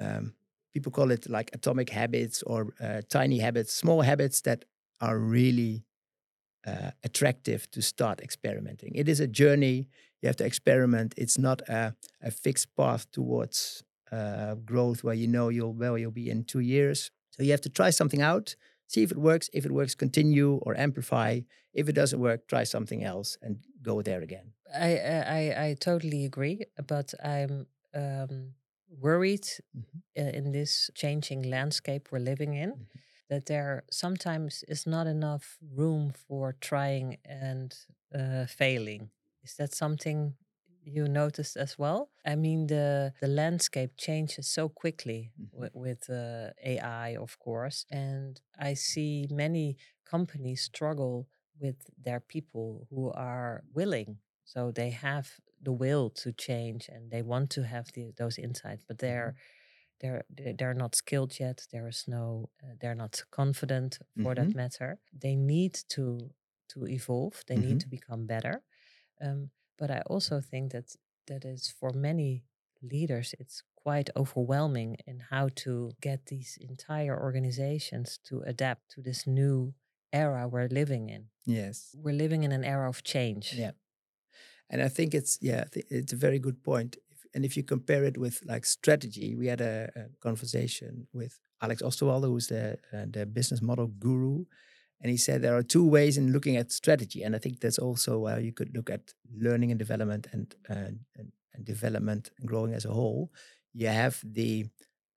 um, 0.00 0.34
people 0.72 0.90
call 0.92 1.10
it 1.10 1.28
like 1.28 1.50
atomic 1.52 1.90
habits 1.90 2.42
or 2.42 2.74
uh, 2.80 3.02
tiny 3.08 3.38
habits 3.38 3.72
small 3.72 4.02
habits 4.02 4.40
that 4.42 4.64
are 5.00 5.18
really 5.18 5.84
uh, 6.66 6.90
attractive 7.02 7.68
to 7.72 7.82
start 7.82 8.20
experimenting. 8.20 8.92
It 8.94 9.08
is 9.08 9.18
a 9.20 9.26
journey. 9.26 9.88
You 10.20 10.28
have 10.28 10.36
to 10.36 10.44
experiment. 10.44 11.12
It's 11.16 11.38
not 11.38 11.60
a, 11.68 11.94
a 12.22 12.30
fixed 12.30 12.74
path 12.76 13.10
towards 13.10 13.82
uh, 14.12 14.54
growth 14.56 15.02
where 15.02 15.14
you 15.14 15.26
know 15.26 15.48
you'll 15.48 15.72
where 15.72 15.98
you'll 15.98 16.12
be 16.12 16.30
in 16.30 16.44
two 16.44 16.60
years. 16.60 17.10
So 17.30 17.42
you 17.42 17.50
have 17.50 17.62
to 17.62 17.70
try 17.70 17.90
something 17.90 18.22
out 18.22 18.54
see 18.92 19.02
if 19.02 19.10
it 19.10 19.18
works. 19.18 19.48
If 19.52 19.64
it 19.64 19.72
works 19.72 19.94
continue 19.94 20.54
or 20.62 20.76
amplify. 20.76 21.40
If 21.72 21.88
it 21.88 21.94
doesn't 21.94 22.20
work 22.20 22.46
try 22.46 22.64
something 22.64 23.02
else 23.02 23.38
and 23.40 23.56
go 23.82 24.02
there 24.02 24.20
again 24.20 24.52
I 24.74 24.98
I 25.40 25.64
I 25.66 25.76
totally 25.80 26.24
agree, 26.24 26.64
but 26.86 27.14
I'm 27.22 27.66
um, 27.94 28.54
worried 28.88 29.44
mm-hmm. 29.76 29.98
Uh, 30.14 30.30
in 30.38 30.52
this 30.52 30.90
changing 30.94 31.42
landscape 31.48 32.08
we're 32.10 32.18
living 32.18 32.52
in 32.54 32.72
mm-hmm. 32.72 32.98
that 33.30 33.46
there 33.46 33.82
sometimes 33.90 34.62
is 34.68 34.86
not 34.86 35.06
enough 35.06 35.56
room 35.74 36.12
for 36.28 36.54
trying 36.60 37.16
and 37.24 37.74
uh, 38.14 38.44
failing. 38.46 39.10
Is 39.42 39.54
that 39.56 39.74
something 39.74 40.34
you 40.84 41.08
noticed 41.08 41.56
as 41.56 41.78
well? 41.78 42.10
I 42.26 42.34
mean, 42.36 42.66
the 42.66 43.12
the 43.20 43.28
landscape 43.28 43.92
changes 43.96 44.48
so 44.48 44.68
quickly 44.68 45.30
mm-hmm. 45.40 45.60
with, 45.60 45.74
with 45.74 46.10
uh, 46.10 46.50
AI, 46.62 47.16
of 47.16 47.38
course, 47.38 47.86
and 47.90 48.40
I 48.58 48.74
see 48.74 49.26
many 49.30 49.76
companies 50.04 50.62
struggle 50.62 51.26
with 51.58 51.76
their 52.04 52.20
people 52.20 52.86
who 52.90 53.10
are 53.12 53.62
willing 53.72 54.18
so 54.44 54.70
they 54.70 54.90
have 54.90 55.30
the 55.62 55.72
will 55.72 56.10
to 56.10 56.32
change 56.32 56.88
and 56.88 57.10
they 57.10 57.22
want 57.22 57.50
to 57.50 57.62
have 57.62 57.92
the, 57.94 58.12
those 58.16 58.38
insights, 58.38 58.84
but 58.86 58.98
they're 58.98 59.34
mm-hmm. 60.02 60.20
they're 60.36 60.54
they're 60.58 60.74
not 60.74 60.94
skilled 60.94 61.38
yet. 61.38 61.66
There 61.72 61.88
is 61.88 62.04
no 62.06 62.50
uh, 62.62 62.74
they're 62.80 62.94
not 62.94 63.22
confident 63.30 63.98
for 64.22 64.34
mm-hmm. 64.34 64.48
that 64.48 64.56
matter. 64.56 64.98
They 65.12 65.36
need 65.36 65.74
to 65.90 66.30
to 66.70 66.86
evolve. 66.86 67.42
They 67.46 67.56
mm-hmm. 67.56 67.68
need 67.68 67.80
to 67.80 67.88
become 67.88 68.26
better. 68.26 68.62
Um, 69.20 69.50
but 69.78 69.90
I 69.90 70.02
also 70.06 70.40
think 70.40 70.72
that 70.72 70.96
that 71.28 71.44
is 71.44 71.68
for 71.68 71.92
many 71.92 72.44
leaders 72.82 73.34
it's 73.38 73.62
quite 73.76 74.10
overwhelming 74.16 74.96
in 75.06 75.20
how 75.30 75.48
to 75.54 75.92
get 76.00 76.26
these 76.26 76.58
entire 76.60 77.20
organizations 77.20 78.18
to 78.24 78.42
adapt 78.46 78.90
to 78.90 79.00
this 79.00 79.26
new 79.26 79.74
era 80.12 80.46
we're 80.46 80.68
living 80.68 81.08
in. 81.08 81.26
Yes. 81.46 81.94
We're 81.98 82.14
living 82.14 82.44
in 82.44 82.52
an 82.52 82.64
era 82.64 82.88
of 82.88 83.02
change. 83.02 83.54
Yeah. 83.56 83.72
And 84.72 84.82
I 84.82 84.88
think 84.88 85.14
it's 85.14 85.38
yeah, 85.42 85.64
it's 85.90 86.14
a 86.14 86.16
very 86.16 86.38
good 86.38 86.64
point. 86.64 86.96
And 87.34 87.44
if 87.44 87.56
you 87.56 87.62
compare 87.62 88.04
it 88.04 88.16
with 88.18 88.42
like 88.44 88.64
strategy, 88.64 89.36
we 89.36 89.46
had 89.46 89.60
a, 89.60 89.90
a 89.94 90.02
conversation 90.20 91.06
with 91.12 91.38
Alex 91.60 91.82
Osterwalder, 91.82 92.28
who's 92.28 92.48
the 92.48 92.78
uh, 92.92 93.04
the 93.08 93.26
business 93.26 93.60
model 93.62 93.86
guru, 93.86 94.46
and 95.00 95.10
he 95.10 95.18
said 95.18 95.42
there 95.42 95.56
are 95.56 95.62
two 95.62 95.86
ways 95.86 96.16
in 96.16 96.32
looking 96.32 96.56
at 96.56 96.72
strategy, 96.72 97.22
and 97.22 97.36
I 97.36 97.38
think 97.38 97.60
that's 97.60 97.78
also 97.78 98.26
how 98.26 98.38
you 98.38 98.52
could 98.52 98.74
look 98.74 98.88
at 98.88 99.12
learning 99.36 99.70
and 99.70 99.78
development 99.78 100.26
and 100.32 100.54
uh, 100.68 100.90
and, 101.16 101.32
and, 101.54 101.64
development 101.64 102.30
and 102.38 102.48
growing 102.48 102.72
as 102.72 102.86
a 102.86 102.92
whole. 102.92 103.30
You 103.74 103.88
have 103.88 104.20
the 104.24 104.66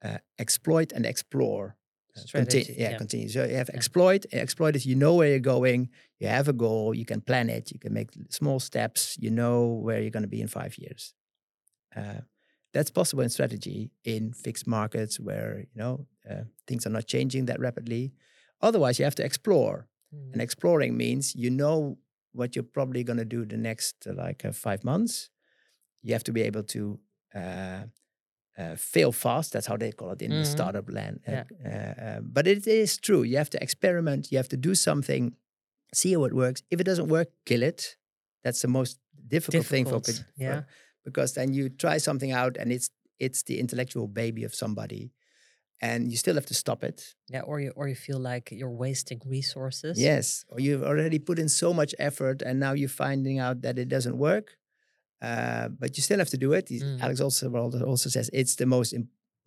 uh, 0.04 0.18
exploit 0.38 0.92
and 0.92 1.06
explore 1.06 1.78
Strategy, 2.16 2.66
Conti- 2.66 2.82
yeah, 2.82 2.92
yeah, 2.92 2.98
continue. 2.98 3.30
So 3.30 3.44
you 3.44 3.56
have 3.56 3.70
yeah. 3.70 3.76
exploit. 3.76 4.26
Exploit 4.32 4.76
is 4.76 4.86
you 4.86 4.96
know 4.96 5.16
where 5.16 5.30
you're 5.30 5.40
going. 5.40 5.90
You 6.20 6.28
have 6.28 6.48
a 6.48 6.54
goal. 6.54 6.94
You 6.94 7.06
can 7.06 7.22
plan 7.22 7.50
it. 7.50 7.72
You 7.72 7.80
can 7.80 7.94
make 7.94 8.10
small 8.30 8.60
steps. 8.60 9.18
You 9.20 9.32
know 9.32 9.66
where 9.66 10.02
you're 10.02 10.12
going 10.12 10.24
to 10.24 10.30
be 10.30 10.42
in 10.42 10.48
five 10.48 10.78
years. 10.78 11.14
Uh, 11.96 12.22
that's 12.74 12.92
possible 12.92 13.24
in 13.24 13.30
strategy 13.30 13.90
in 14.04 14.34
fixed 14.34 14.68
markets 14.68 15.20
where 15.20 15.60
you 15.60 15.82
know 15.82 16.08
uh, 16.30 16.44
things 16.68 16.86
are 16.86 16.90
not 16.90 17.06
changing 17.06 17.46
that 17.46 17.60
rapidly. 17.60 18.14
Otherwise, 18.62 18.98
you 18.98 19.06
have 19.06 19.16
to 19.16 19.26
explore, 19.26 19.88
mm. 20.14 20.32
and 20.34 20.42
exploring 20.42 20.96
means 20.96 21.36
you 21.36 21.50
know 21.50 21.98
what 22.32 22.56
you're 22.56 22.64
probably 22.64 23.04
going 23.04 23.18
to 23.18 23.26
do 23.26 23.46
the 23.46 23.58
next 23.58 24.08
uh, 24.08 24.14
like 24.14 24.46
uh, 24.46 24.52
five 24.52 24.84
months. 24.84 25.30
You 26.02 26.14
have 26.14 26.24
to 26.26 26.32
be 26.32 26.44
able 26.44 26.64
to 26.64 27.00
uh, 28.58 28.76
fail 28.76 29.12
fast. 29.12 29.54
That's 29.54 29.68
how 29.68 29.78
they 29.78 29.92
call 29.92 30.12
it 30.12 30.22
in 30.22 30.32
mm-hmm. 30.32 30.40
the 30.40 30.46
startup 30.46 30.90
land. 30.90 31.20
Uh, 31.28 31.44
yeah. 31.64 31.94
Uh, 32.18 32.22
but 32.22 32.48
it 32.48 32.68
is 32.68 32.98
true. 32.98 33.24
You 33.24 33.38
have 33.38 33.50
to 33.52 33.62
experiment. 33.62 34.32
You 34.32 34.38
have 34.38 34.50
to 34.50 34.58
do 34.58 34.76
something, 34.76 35.36
see 35.94 36.14
how 36.14 36.24
it 36.26 36.34
works. 36.34 36.64
If 36.72 36.80
it 36.80 36.86
doesn't 36.86 37.08
work, 37.08 37.30
kill 37.46 37.64
it. 37.64 37.98
That's 38.44 38.62
the 38.62 38.68
most 38.68 39.00
difficult, 39.28 39.64
difficult. 39.64 40.06
thing 40.06 40.16
for, 40.16 40.26
yeah. 40.38 40.62
because 41.04 41.34
then 41.34 41.54
you 41.54 41.70
try 41.70 41.98
something 41.98 42.32
out 42.32 42.58
and 42.58 42.72
it's 42.72 42.90
it's 43.18 43.44
the 43.44 43.60
intellectual 43.60 44.08
baby 44.08 44.44
of 44.44 44.54
somebody, 44.54 45.14
and 45.82 46.12
you 46.12 46.18
still 46.18 46.36
have 46.36 46.46
to 46.48 46.54
stop 46.54 46.84
it. 46.84 47.16
Yeah, 47.30 47.42
or 47.42 47.60
you 47.60 47.72
or 47.76 47.88
you 47.88 47.96
feel 47.96 48.20
like 48.20 48.50
you're 48.52 48.70
wasting 48.70 49.22
resources. 49.26 50.00
Yes, 50.00 50.46
or 50.50 50.60
you've 50.60 50.84
already 50.84 51.18
put 51.18 51.40
in 51.40 51.50
so 51.50 51.74
much 51.74 51.96
effort, 51.98 52.42
and 52.42 52.60
now 52.60 52.74
you're 52.74 52.90
finding 52.90 53.40
out 53.40 53.62
that 53.62 53.80
it 53.80 53.88
doesn't 53.88 54.18
work 54.18 54.58
uh, 55.26 55.70
but 55.80 55.98
you 55.98 56.04
still 56.04 56.20
have 56.20 56.30
to 56.30 56.38
do 56.38 56.54
it. 56.54 56.68
Mm. 56.68 57.02
Alex 57.02 57.20
also 57.20 57.46
also 57.94 58.10
says 58.10 58.30
it's 58.32 58.56
the 58.56 58.66
most 58.66 58.94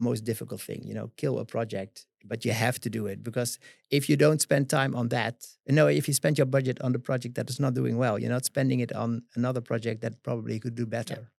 most 0.01 0.25
difficult 0.25 0.61
thing. 0.61 0.83
You 0.85 0.95
know, 0.95 1.11
kill 1.17 1.39
a 1.39 1.45
project, 1.45 2.07
but 2.25 2.45
you 2.45 2.53
have 2.53 2.79
to 2.81 2.91
do 2.91 3.07
it 3.07 3.23
because 3.23 3.59
if 3.91 4.09
you 4.09 4.17
don't 4.17 4.41
spend 4.41 4.69
time 4.69 4.97
on 4.97 5.09
that, 5.09 5.47
you 5.67 5.75
know, 5.75 5.87
if 5.87 6.09
you 6.09 6.15
spend 6.15 6.39
your 6.39 6.47
budget 6.47 6.81
on 6.81 6.93
the 6.93 6.99
project 6.99 7.35
that 7.37 7.49
is 7.51 7.61
not 7.61 7.75
doing 7.75 7.97
well, 7.97 8.19
you're 8.19 8.37
not 8.39 8.45
spending 8.45 8.81
it 8.81 8.93
on 8.93 9.23
another 9.37 9.61
project 9.61 10.01
that 10.03 10.23
probably 10.23 10.59
could 10.59 10.75
do 10.75 10.87
better. 10.87 11.31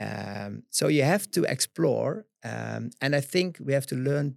Yeah. 0.00 0.44
Um, 0.46 0.62
so 0.70 0.88
you 0.88 1.04
have 1.04 1.30
to 1.32 1.44
explore, 1.44 2.26
um, 2.42 2.90
and 3.02 3.14
I 3.14 3.20
think 3.20 3.58
we 3.60 3.72
have 3.74 3.86
to 3.86 3.96
learn 3.96 4.36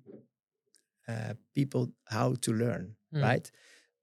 uh, 1.07 1.33
people 1.55 1.91
how 2.09 2.35
to 2.41 2.51
learn, 2.51 2.95
mm. 3.15 3.21
right? 3.21 3.51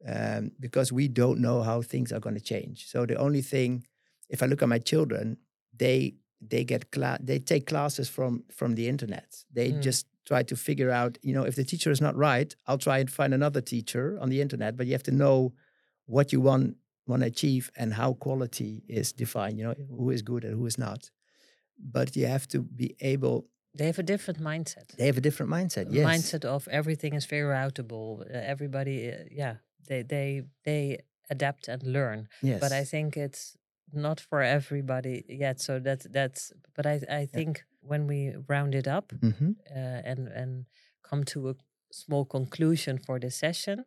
Um, 0.06 0.52
because 0.58 0.94
we 0.94 1.08
don't 1.08 1.40
know 1.40 1.62
how 1.62 1.82
things 1.82 2.10
are 2.12 2.20
going 2.20 2.38
to 2.38 2.40
change. 2.54 2.86
So 2.88 3.04
the 3.04 3.16
only 3.16 3.42
thing 3.42 3.84
if 4.30 4.42
I 4.42 4.46
look 4.46 4.62
at 4.62 4.68
my 4.68 4.78
children, 4.78 5.36
they 5.76 6.14
they 6.40 6.64
get 6.64 6.90
class 6.90 7.18
they 7.22 7.38
take 7.38 7.66
classes 7.66 8.08
from 8.08 8.44
from 8.50 8.74
the 8.74 8.88
internet. 8.88 9.44
They 9.52 9.72
mm. 9.72 9.82
just 9.82 10.06
try 10.24 10.42
to 10.44 10.56
figure 10.56 10.90
out, 10.90 11.18
you 11.22 11.34
know, 11.34 11.42
if 11.42 11.56
the 11.56 11.64
teacher 11.64 11.90
is 11.90 12.00
not 12.00 12.16
right, 12.16 12.54
I'll 12.66 12.78
try 12.78 12.98
and 12.98 13.10
find 13.10 13.34
another 13.34 13.60
teacher 13.60 14.16
on 14.20 14.28
the 14.30 14.40
internet. 14.40 14.76
But 14.76 14.86
you 14.86 14.92
have 14.92 15.08
to 15.10 15.16
know 15.22 15.52
what 16.06 16.32
you 16.32 16.40
want 16.40 16.76
want 17.06 17.22
to 17.22 17.28
achieve 17.28 17.70
and 17.76 17.92
how 17.94 18.14
quality 18.14 18.84
is 18.88 19.12
defined. 19.12 19.58
You 19.58 19.64
know, 19.66 19.74
who 19.98 20.10
is 20.10 20.22
good 20.22 20.44
and 20.44 20.54
who 20.54 20.66
is 20.66 20.78
not. 20.78 21.10
But 21.78 22.16
you 22.16 22.26
have 22.26 22.46
to 22.48 22.62
be 22.62 22.96
able. 23.00 23.46
They 23.74 23.86
have 23.86 23.98
a 23.98 24.08
different 24.12 24.40
mindset. 24.40 24.86
They 24.96 25.06
have 25.06 25.18
a 25.18 25.20
different 25.20 25.50
mindset. 25.52 25.86
yes, 25.90 26.06
mindset 26.06 26.44
of 26.44 26.68
everything 26.68 27.14
is 27.14 27.26
very 27.26 27.48
routable. 27.54 28.20
Uh, 28.22 28.38
everybody, 28.54 29.10
uh, 29.12 29.24
yeah, 29.30 29.56
they 29.88 30.02
they 30.02 30.42
they 30.64 30.98
adapt 31.30 31.68
and 31.68 31.82
learn. 31.82 32.28
Yes. 32.42 32.60
But 32.60 32.72
I 32.72 32.84
think 32.84 33.16
it's 33.16 33.56
not 33.92 34.20
for 34.20 34.42
everybody 34.42 35.24
yet. 35.28 35.60
So 35.60 35.78
that's 35.78 36.06
that's. 36.10 36.52
But 36.74 36.86
I 36.86 37.00
I 37.10 37.26
think 37.26 37.58
yeah. 37.58 37.88
when 37.88 38.06
we 38.06 38.34
round 38.48 38.74
it 38.74 38.88
up 38.88 39.12
mm-hmm. 39.12 39.50
uh, 39.70 40.00
and 40.10 40.28
and 40.28 40.66
come 41.02 41.24
to 41.24 41.50
a 41.50 41.54
small 41.92 42.24
conclusion 42.24 42.98
for 42.98 43.18
this 43.18 43.36
session, 43.36 43.84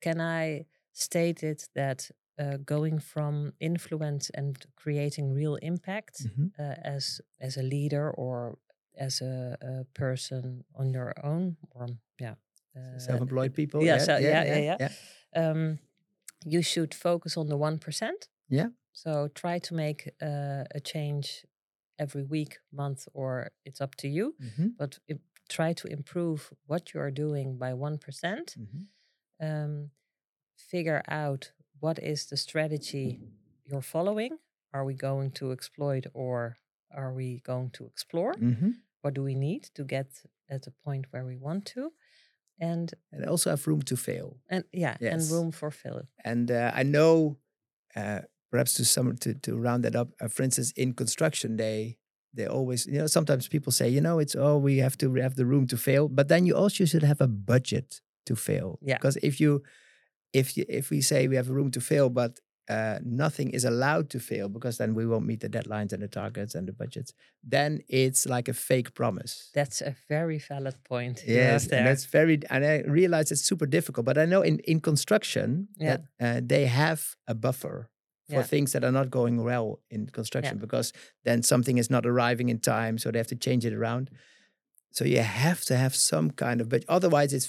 can 0.00 0.20
I 0.20 0.66
state 0.92 1.42
it 1.42 1.68
that 1.74 2.10
uh, 2.38 2.56
going 2.64 2.98
from 2.98 3.52
influence 3.60 4.30
and 4.34 4.56
creating 4.76 5.34
real 5.34 5.56
impact 5.56 6.24
mm-hmm. 6.24 6.46
uh, 6.58 6.74
as 6.82 7.20
as 7.40 7.56
a 7.56 7.62
leader 7.62 8.10
or 8.10 8.58
as 8.98 9.20
a, 9.20 9.56
a, 9.62 9.84
person 9.94 10.64
on 10.74 10.92
your 10.92 11.14
own 11.22 11.56
or 11.70 11.86
yeah 12.18 12.34
uh, 12.76 12.98
self-employed 12.98 13.54
people. 13.54 13.82
Yeah, 13.82 13.96
yeah, 13.96 14.04
so, 14.04 14.16
yeah, 14.18 14.44
yeah, 14.44 14.58
yeah. 14.58 14.76
yeah. 14.80 15.50
Um, 15.50 15.78
you 16.44 16.62
should 16.62 16.94
focus 16.94 17.36
on 17.36 17.48
the 17.48 17.56
one 17.56 17.78
percent. 17.78 18.28
Yeah. 18.48 18.68
So 18.92 19.28
try 19.34 19.58
to 19.60 19.74
make 19.74 20.10
uh, 20.20 20.64
a 20.74 20.80
change 20.82 21.46
every 21.98 22.22
week, 22.22 22.58
month, 22.72 23.06
or 23.12 23.50
it's 23.64 23.80
up 23.80 23.94
to 23.96 24.08
you. 24.08 24.34
Mm-hmm. 24.42 24.68
But 24.78 24.98
try 25.48 25.72
to 25.74 25.86
improve 25.88 26.52
what 26.66 26.94
you 26.94 27.00
are 27.00 27.10
doing 27.10 27.58
by 27.58 27.74
one 27.74 27.98
mm-hmm. 27.98 29.46
um, 29.46 29.90
figure 30.56 31.02
out 31.08 31.52
what 31.80 31.98
is 31.98 32.26
the 32.26 32.36
strategy 32.36 33.20
you're 33.66 33.82
following. 33.82 34.38
Are 34.72 34.84
we 34.84 34.94
going 34.94 35.32
to 35.32 35.52
exploit 35.52 36.06
or 36.14 36.56
are 36.94 37.12
we 37.12 37.40
going 37.44 37.70
to 37.70 37.84
explore? 37.86 38.34
Mm-hmm. 38.34 38.70
What 39.02 39.14
do 39.14 39.22
we 39.22 39.34
need 39.34 39.64
to 39.74 39.84
get 39.84 40.06
at 40.48 40.62
the 40.62 40.72
point 40.84 41.06
where 41.10 41.24
we 41.24 41.36
want 41.36 41.64
to? 41.66 41.92
And, 42.60 42.92
and 43.10 43.24
also 43.24 43.50
have 43.50 43.66
room 43.66 43.82
to 43.82 43.96
fail. 43.96 44.36
And 44.48 44.64
yeah, 44.72 44.96
yes. 45.00 45.12
and 45.12 45.30
room 45.30 45.50
for 45.50 45.70
failure. 45.70 46.08
And 46.24 46.50
uh, 46.50 46.70
I 46.74 46.82
know, 46.82 47.38
uh, 47.96 48.20
perhaps 48.50 48.74
to 48.74 48.84
some 48.84 49.16
to, 49.16 49.34
to 49.34 49.56
round 49.56 49.84
that 49.84 49.96
up, 49.96 50.08
uh, 50.20 50.28
for 50.28 50.42
instance, 50.42 50.72
in 50.76 50.92
construction, 50.92 51.56
they 51.56 51.96
they 52.32 52.46
always 52.46 52.86
you 52.86 52.98
know 52.98 53.06
sometimes 53.06 53.48
people 53.48 53.72
say 53.72 53.88
you 53.88 54.00
know 54.00 54.18
it's 54.18 54.36
oh 54.36 54.56
we 54.56 54.78
have 54.78 54.96
to 54.98 55.12
have 55.14 55.36
the 55.36 55.46
room 55.46 55.66
to 55.68 55.76
fail, 55.76 56.08
but 56.08 56.28
then 56.28 56.46
you 56.46 56.54
also 56.54 56.84
should 56.84 57.02
have 57.02 57.20
a 57.20 57.28
budget 57.28 58.00
to 58.26 58.36
fail. 58.36 58.78
Yeah. 58.82 58.96
Because 58.96 59.16
if 59.22 59.40
you 59.40 59.62
if 60.32 60.56
you, 60.56 60.64
if 60.68 60.90
we 60.90 61.00
say 61.00 61.28
we 61.28 61.36
have 61.36 61.50
a 61.50 61.52
room 61.52 61.70
to 61.72 61.80
fail, 61.80 62.08
but 62.08 62.38
uh, 62.68 63.00
nothing 63.04 63.50
is 63.50 63.64
allowed 63.64 64.08
to 64.10 64.20
fail 64.20 64.48
because 64.48 64.78
then 64.78 64.94
we 64.94 65.04
won't 65.04 65.26
meet 65.26 65.40
the 65.40 65.48
deadlines 65.48 65.92
and 65.92 66.00
the 66.00 66.08
targets 66.08 66.54
and 66.54 66.68
the 66.68 66.72
budgets. 66.72 67.12
Then 67.42 67.80
it's 67.88 68.26
like 68.26 68.46
a 68.46 68.52
fake 68.52 68.94
promise. 68.94 69.50
That's 69.54 69.80
a 69.80 69.96
very 70.08 70.38
valid 70.38 70.76
point. 70.84 71.24
Yes, 71.26 71.66
and 71.66 71.84
that's 71.84 72.04
very. 72.04 72.40
And 72.48 72.64
I 72.64 72.82
realize 72.86 73.32
it's 73.32 73.42
super 73.42 73.66
difficult, 73.66 74.06
but 74.06 74.16
I 74.18 74.24
know 74.24 74.42
in 74.42 74.60
in 74.60 74.80
construction 74.80 75.68
yeah. 75.76 75.96
that 75.96 76.00
uh, 76.20 76.40
they 76.44 76.66
have 76.66 77.16
a 77.26 77.34
buffer 77.34 77.90
for 78.30 78.36
yeah. 78.36 78.42
things 78.42 78.72
that 78.72 78.84
are 78.84 78.92
not 78.92 79.10
going 79.10 79.44
well 79.44 79.80
in 79.90 80.06
construction 80.06 80.56
yeah. 80.56 80.60
because 80.60 80.92
then 81.24 81.42
something 81.42 81.76
is 81.76 81.90
not 81.90 82.06
arriving 82.06 82.48
in 82.48 82.58
time, 82.58 82.96
so 82.96 83.10
they 83.10 83.18
have 83.18 83.26
to 83.26 83.36
change 83.36 83.66
it 83.66 83.74
around. 83.74 84.10
So 84.92 85.04
you 85.04 85.20
have 85.20 85.64
to 85.66 85.76
have 85.76 85.94
some 85.94 86.30
kind 86.30 86.60
of, 86.60 86.68
but 86.68 86.84
otherwise, 86.88 87.32
it's 87.32 87.48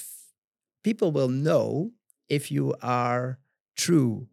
people 0.83 1.11
will 1.11 1.29
know 1.29 1.91
if 2.29 2.51
you 2.51 2.75
are 2.81 3.39
true 3.75 4.27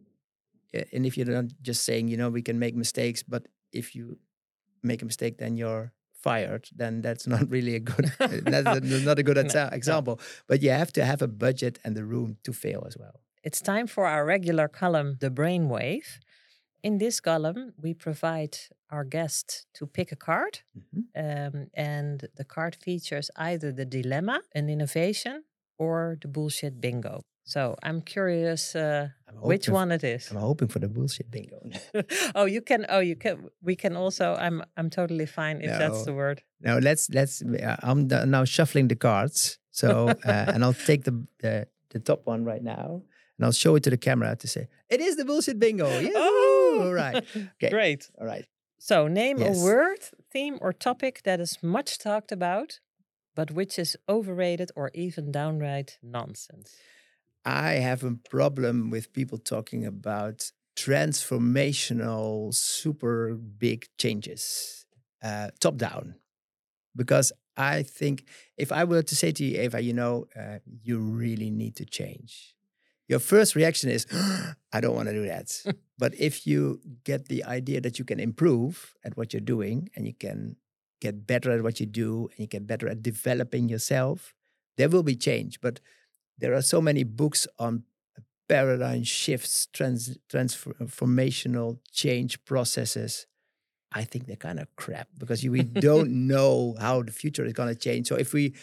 and 0.93 1.07
if 1.07 1.17
you're 1.17 1.27
not 1.27 1.47
just 1.63 1.85
saying 1.85 2.09
you 2.09 2.17
know 2.17 2.29
we 2.29 2.43
can 2.43 2.59
make 2.59 2.75
mistakes 2.77 3.23
but 3.23 3.47
if 3.73 3.95
you 3.95 4.19
make 4.83 5.03
a 5.03 5.05
mistake 5.05 5.39
then 5.39 5.57
you're 5.57 5.93
fired 6.13 6.69
then 6.75 7.01
that's 7.01 7.27
not 7.27 7.49
really 7.55 7.75
a 7.75 7.81
good 7.81 8.13
eh, 8.21 8.41
that's 8.45 8.65
not 9.05 9.19
a 9.19 9.23
good 9.23 9.37
no, 9.37 9.69
example 9.73 10.17
no. 10.17 10.25
but 10.47 10.63
you 10.63 10.71
have 10.71 10.93
to 10.93 11.05
have 11.05 11.23
a 11.23 11.29
budget 11.29 11.79
and 11.85 11.97
the 11.97 12.05
room 12.05 12.37
to 12.43 12.53
fail 12.53 12.85
as 12.87 12.97
well 12.97 13.21
it's 13.43 13.61
time 13.61 13.87
for 13.87 14.07
our 14.07 14.25
regular 14.25 14.69
column 14.69 15.17
the 15.21 15.31
brainwave 15.31 16.19
in 16.83 16.99
this 16.99 17.21
column 17.21 17.73
we 17.81 17.95
provide 17.95 18.57
our 18.91 19.05
guest 19.05 19.67
to 19.75 19.87
pick 19.87 20.13
a 20.13 20.17
card 20.17 20.61
mm-hmm. 20.77 21.57
um, 21.57 21.67
and 21.75 22.29
the 22.37 22.45
card 22.45 22.77
features 22.77 23.31
either 23.37 23.73
the 23.73 23.85
dilemma 23.85 24.41
an 24.55 24.69
innovation 24.69 25.45
or 25.79 26.17
the 26.23 26.29
bullshit 26.29 26.81
bingo 26.81 27.23
so 27.49 27.77
I'm 27.83 28.03
curious 28.03 28.77
uh, 28.77 29.09
I'm 29.27 29.37
which 29.37 29.71
one 29.71 29.91
it 29.91 30.05
is. 30.05 30.31
I'm 30.31 30.37
hoping 30.37 30.69
for 30.69 30.81
the 30.81 30.89
bullshit 30.89 31.31
bingo. 31.31 31.71
oh, 32.35 32.45
you 32.45 32.61
can. 32.61 32.85
Oh, 32.91 32.99
you 32.99 33.17
can. 33.17 33.49
We 33.63 33.75
can 33.75 33.97
also. 33.97 34.35
I'm. 34.35 34.63
I'm 34.77 34.91
totally 34.91 35.25
fine 35.25 35.63
if 35.63 35.71
no, 35.71 35.79
that's 35.79 36.05
the 36.05 36.13
word. 36.13 36.43
No, 36.61 36.77
let's. 36.77 37.09
Let's. 37.09 37.41
Uh, 37.41 37.77
I'm 37.83 38.07
now 38.07 38.45
shuffling 38.45 38.89
the 38.89 38.97
cards. 38.97 39.59
So 39.71 40.09
uh, 40.09 40.53
and 40.53 40.63
I'll 40.63 40.75
take 40.75 41.05
the, 41.05 41.25
the 41.41 41.67
the 41.89 42.01
top 42.01 42.27
one 42.27 42.45
right 42.45 42.63
now, 42.63 43.03
and 43.39 43.47
I'll 43.47 43.53
show 43.53 43.77
it 43.77 43.83
to 43.85 43.91
the 43.91 43.97
camera 43.97 44.37
to 44.37 44.49
say 44.49 44.69
it 44.89 45.01
is 45.01 45.17
the 45.17 45.25
bullshit 45.25 45.59
bingo. 45.59 45.89
Yeah. 46.01 46.11
Oh, 46.71 46.85
all 46.85 46.93
right. 46.93 47.25
Okay. 47.57 47.71
Great. 47.71 48.11
All 48.21 48.27
right. 48.27 48.45
So 48.79 49.09
name 49.09 49.39
yes. 49.39 49.59
a 49.59 49.65
word, 49.65 49.99
theme, 50.33 50.59
or 50.61 50.73
topic 50.73 51.23
that 51.25 51.41
is 51.41 51.63
much 51.63 51.99
talked 51.99 52.31
about, 52.31 52.79
but 53.35 53.51
which 53.51 53.79
is 53.79 53.97
overrated 54.09 54.71
or 54.77 54.91
even 54.95 55.33
downright 55.33 55.99
nonsense. 56.03 56.77
I 57.45 57.73
have 57.75 58.05
a 58.05 58.13
problem 58.31 58.91
with 58.91 59.13
people 59.13 59.39
talking 59.39 59.87
about 59.87 60.53
transformational, 60.77 62.55
super 62.55 63.35
big 63.35 63.87
changes, 63.99 64.87
uh, 65.23 65.49
top 65.59 65.77
down. 65.77 66.15
Because 66.95 67.33
I 67.57 67.83
think 67.83 68.25
if 68.57 68.71
I 68.71 68.85
were 68.85 69.03
to 69.03 69.17
say 69.17 69.33
to 69.33 69.45
you, 69.45 69.61
Eva, 69.61 69.81
you 69.83 69.93
know, 69.93 70.27
uh, 70.39 70.59
you 70.83 70.99
really 70.99 71.51
need 71.51 71.75
to 71.77 71.85
change, 71.85 72.55
your 73.09 73.19
first 73.19 73.57
reaction 73.57 73.91
is, 73.91 74.07
I 74.73 74.81
don't 74.81 74.95
want 74.95 75.09
to 75.09 75.15
do 75.15 75.27
that. 75.27 75.63
but 75.99 76.15
if 76.19 76.47
you 76.47 76.81
get 77.05 77.29
the 77.29 77.45
idea 77.45 77.81
that 77.81 77.99
you 77.99 78.05
can 78.05 78.21
improve 78.21 78.95
at 79.05 79.17
what 79.17 79.33
you're 79.33 79.41
doing 79.41 79.89
and 79.97 80.07
you 80.07 80.15
can 80.15 80.57
get 81.01 81.27
better 81.27 81.51
at 81.51 81.63
what 81.63 81.81
you 81.81 81.87
do 81.87 82.29
and 82.31 82.39
you 82.39 82.47
get 82.47 82.67
better 82.67 82.89
at 82.89 83.03
developing 83.03 83.69
yourself, 83.69 84.35
there 84.77 84.89
will 84.89 85.03
be 85.03 85.17
change. 85.17 85.61
But 85.61 85.81
there 86.37 86.55
are 86.55 86.63
so 86.63 86.81
many 86.81 87.03
books 87.03 87.47
on 87.59 87.85
paradigm 88.49 89.05
shifts, 89.05 89.69
trans, 89.73 90.17
transformational 90.31 91.79
change 91.93 92.45
processes. 92.45 93.27
I 93.93 94.05
think 94.05 94.27
they're 94.27 94.37
kind 94.37 94.61
of 94.61 94.75
crap 94.77 95.09
because 95.19 95.43
we 95.45 95.63
don't 95.89 96.27
know 96.27 96.75
how 96.79 97.03
the 97.03 97.13
future 97.13 97.45
is 97.45 97.55
going 97.55 97.69
to 97.69 97.79
change. 97.79 98.09
So 98.09 98.17
if 98.17 98.33
we 98.33 98.55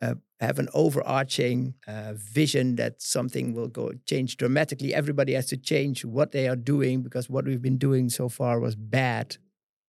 uh, 0.00 0.14
have 0.40 0.58
an 0.58 0.68
overarching 0.72 1.74
uh, 1.86 2.12
vision 2.14 2.76
that 2.76 3.02
something 3.02 3.54
will 3.54 3.68
go 3.68 3.92
change 4.06 4.36
dramatically, 4.36 4.94
everybody 4.94 5.32
has 5.34 5.46
to 5.46 5.56
change 5.56 6.04
what 6.04 6.32
they 6.32 6.48
are 6.48 6.56
doing 6.56 7.02
because 7.02 7.28
what 7.28 7.44
we've 7.44 7.62
been 7.62 7.78
doing 7.78 8.08
so 8.08 8.28
far 8.28 8.60
was 8.60 8.76
bad, 8.76 9.36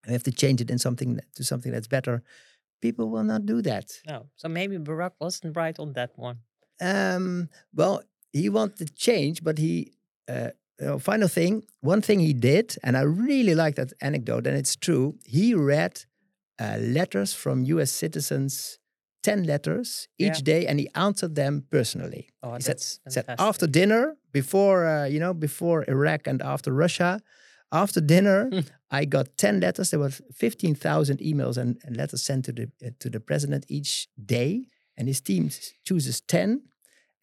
and 0.03 0.11
we 0.11 0.13
have 0.13 0.23
to 0.23 0.31
change 0.31 0.61
it 0.61 0.71
in 0.71 0.79
something 0.79 1.19
to 1.35 1.43
something 1.43 1.71
that's 1.71 1.87
better. 1.87 2.23
People 2.81 3.09
will 3.09 3.23
not 3.23 3.45
do 3.45 3.61
that. 3.61 3.91
No, 4.07 4.27
so 4.35 4.47
maybe 4.47 4.77
Barack 4.77 5.11
wasn't 5.19 5.55
right 5.55 5.77
on 5.77 5.93
that 5.93 6.11
one. 6.15 6.39
Um, 6.81 7.49
well, 7.75 8.01
he 8.31 8.49
wanted 8.49 8.87
to 8.87 8.93
change, 8.93 9.43
but 9.43 9.57
he. 9.57 9.93
Uh, 10.27 10.49
you 10.79 10.85
know, 10.85 10.99
final 10.99 11.27
thing, 11.27 11.63
one 11.81 12.01
thing 12.01 12.21
he 12.21 12.31
did, 12.31 12.77
and 12.83 12.95
I 12.95 13.01
really 13.01 13.53
like 13.53 13.75
that 13.75 13.91
anecdote, 13.99 14.47
and 14.47 14.55
it's 14.55 14.77
true. 14.77 15.17
He 15.25 15.53
read 15.53 16.05
uh, 16.57 16.77
letters 16.79 17.33
from 17.33 17.63
U.S. 17.65 17.91
citizens, 17.91 18.78
ten 19.23 19.43
letters 19.43 20.07
each 20.17 20.39
yeah. 20.39 20.51
day, 20.51 20.67
and 20.67 20.79
he 20.79 20.89
answered 20.95 21.35
them 21.35 21.65
personally. 21.69 22.29
Oh, 22.43 22.53
he 22.53 22.63
that's 22.63 22.99
said, 23.07 23.25
said 23.27 23.35
after 23.39 23.67
dinner, 23.67 24.17
before 24.31 24.85
uh, 24.85 25.05
you 25.05 25.19
know, 25.19 25.33
before 25.33 25.85
Iraq 25.87 26.27
and 26.27 26.41
after 26.41 26.71
Russia, 26.71 27.21
after 27.71 28.01
dinner, 28.01 28.49
I 28.91 29.05
got 29.05 29.37
ten 29.37 29.59
letters. 29.59 29.91
There 29.91 29.99
were 29.99 30.11
fifteen 30.33 30.75
thousand 30.75 31.19
emails 31.19 31.57
and, 31.57 31.79
and, 31.83 31.97
letters 31.97 32.23
sent 32.23 32.45
to 32.45 32.51
the 32.51 32.71
uh, 32.85 32.89
to 32.99 33.09
the 33.09 33.19
president 33.19 33.65
each 33.69 34.07
day 34.23 34.65
and 34.99 35.07
his 35.07 35.21
team 35.21 35.49
chooses 35.85 36.21
10 36.21 36.61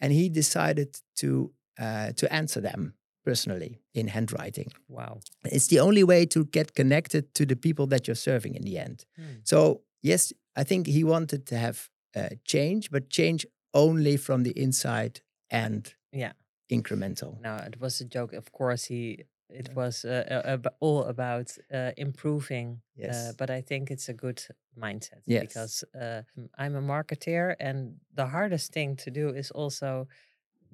and 0.00 0.12
he 0.12 0.28
decided 0.28 0.96
to 1.16 1.52
uh, 1.78 2.10
to 2.16 2.32
answer 2.32 2.60
them 2.60 2.94
personally 3.24 3.80
in 3.92 4.08
handwriting 4.08 4.72
wow 4.88 5.20
it's 5.44 5.68
the 5.68 5.78
only 5.78 6.02
way 6.02 6.24
to 6.24 6.46
get 6.46 6.74
connected 6.74 7.34
to 7.34 7.44
the 7.44 7.54
people 7.54 7.86
that 7.86 8.08
you're 8.08 8.24
serving 8.30 8.54
in 8.54 8.62
the 8.62 8.78
end 8.78 9.04
hmm. 9.16 9.40
so 9.44 9.82
yes 10.06 10.32
i 10.60 10.64
think 10.64 10.86
he 10.86 11.02
wanted 11.04 11.46
to 11.46 11.56
have 11.56 11.78
uh, 12.16 12.28
change 12.44 12.90
but 12.90 13.10
change 13.10 13.46
only 13.72 14.16
from 14.16 14.42
the 14.42 14.54
inside 14.64 15.20
and 15.50 15.94
yeah 16.12 16.32
incremental 16.70 17.40
no 17.40 17.54
it 17.70 17.80
was 17.80 18.00
a 18.00 18.04
joke 18.04 18.32
of 18.32 18.46
course 18.52 18.84
he 18.84 19.24
it 19.48 19.74
was 19.74 20.04
uh, 20.04 20.58
uh, 20.64 20.70
all 20.80 21.04
about 21.04 21.56
uh, 21.72 21.92
improving. 21.96 22.80
Uh, 22.98 23.06
yes. 23.06 23.34
but 23.38 23.50
I 23.50 23.60
think 23.60 23.90
it's 23.90 24.08
a 24.08 24.14
good 24.14 24.42
mindset 24.78 25.22
yes. 25.26 25.40
because 25.40 25.84
uh, 26.00 26.22
I'm 26.58 26.74
a 26.74 26.82
marketeer, 26.82 27.54
and 27.60 27.96
the 28.14 28.26
hardest 28.26 28.72
thing 28.72 28.96
to 28.96 29.10
do 29.10 29.28
is 29.28 29.50
also 29.50 30.08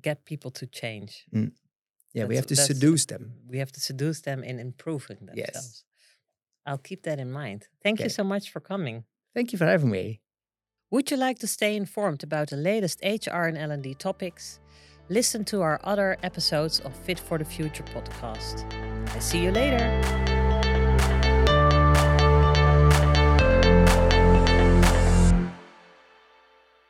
get 0.01 0.25
people 0.25 0.51
to 0.53 0.67
change. 0.67 1.27
Mm. 1.35 1.53
Yeah, 2.15 2.23
that's, 2.23 2.29
we 2.29 2.37
have 2.37 2.47
to 2.47 2.57
seduce 2.57 3.07
them. 3.07 3.33
We 3.49 3.59
have 3.59 3.73
to 3.73 3.81
seduce 3.81 4.21
them 4.23 4.43
in 4.45 4.59
improving 4.59 5.19
themselves. 5.21 5.55
Yes. 5.55 5.85
I'll 6.67 6.79
keep 6.79 7.03
that 7.05 7.19
in 7.19 7.31
mind. 7.33 7.69
Thank 7.83 7.99
okay. 7.99 8.05
you 8.05 8.11
so 8.11 8.25
much 8.25 8.51
for 8.51 8.61
coming. 8.61 9.05
Thank 9.35 9.53
you 9.53 9.59
for 9.59 9.67
having 9.67 9.91
me. 9.91 10.21
Would 10.91 11.11
you 11.11 11.17
like 11.17 11.39
to 11.39 11.47
stay 11.47 11.75
informed 11.75 12.23
about 12.23 12.51
the 12.51 12.57
latest 12.57 13.01
HR 13.03 13.45
and 13.45 13.57
L&D 13.57 13.95
topics? 13.95 14.61
listen 15.13 15.45
to 15.45 15.63
our 15.63 15.81
other 15.85 16.17
episodes 16.23 16.81
of 16.81 16.95
Fit 16.95 17.19
for 17.19 17.39
the 17.39 17.45
Future 17.45 17.85
podcast. 17.85 18.65
I 19.15 19.19
see 19.19 19.43
you 19.43 19.51
later. 19.51 20.32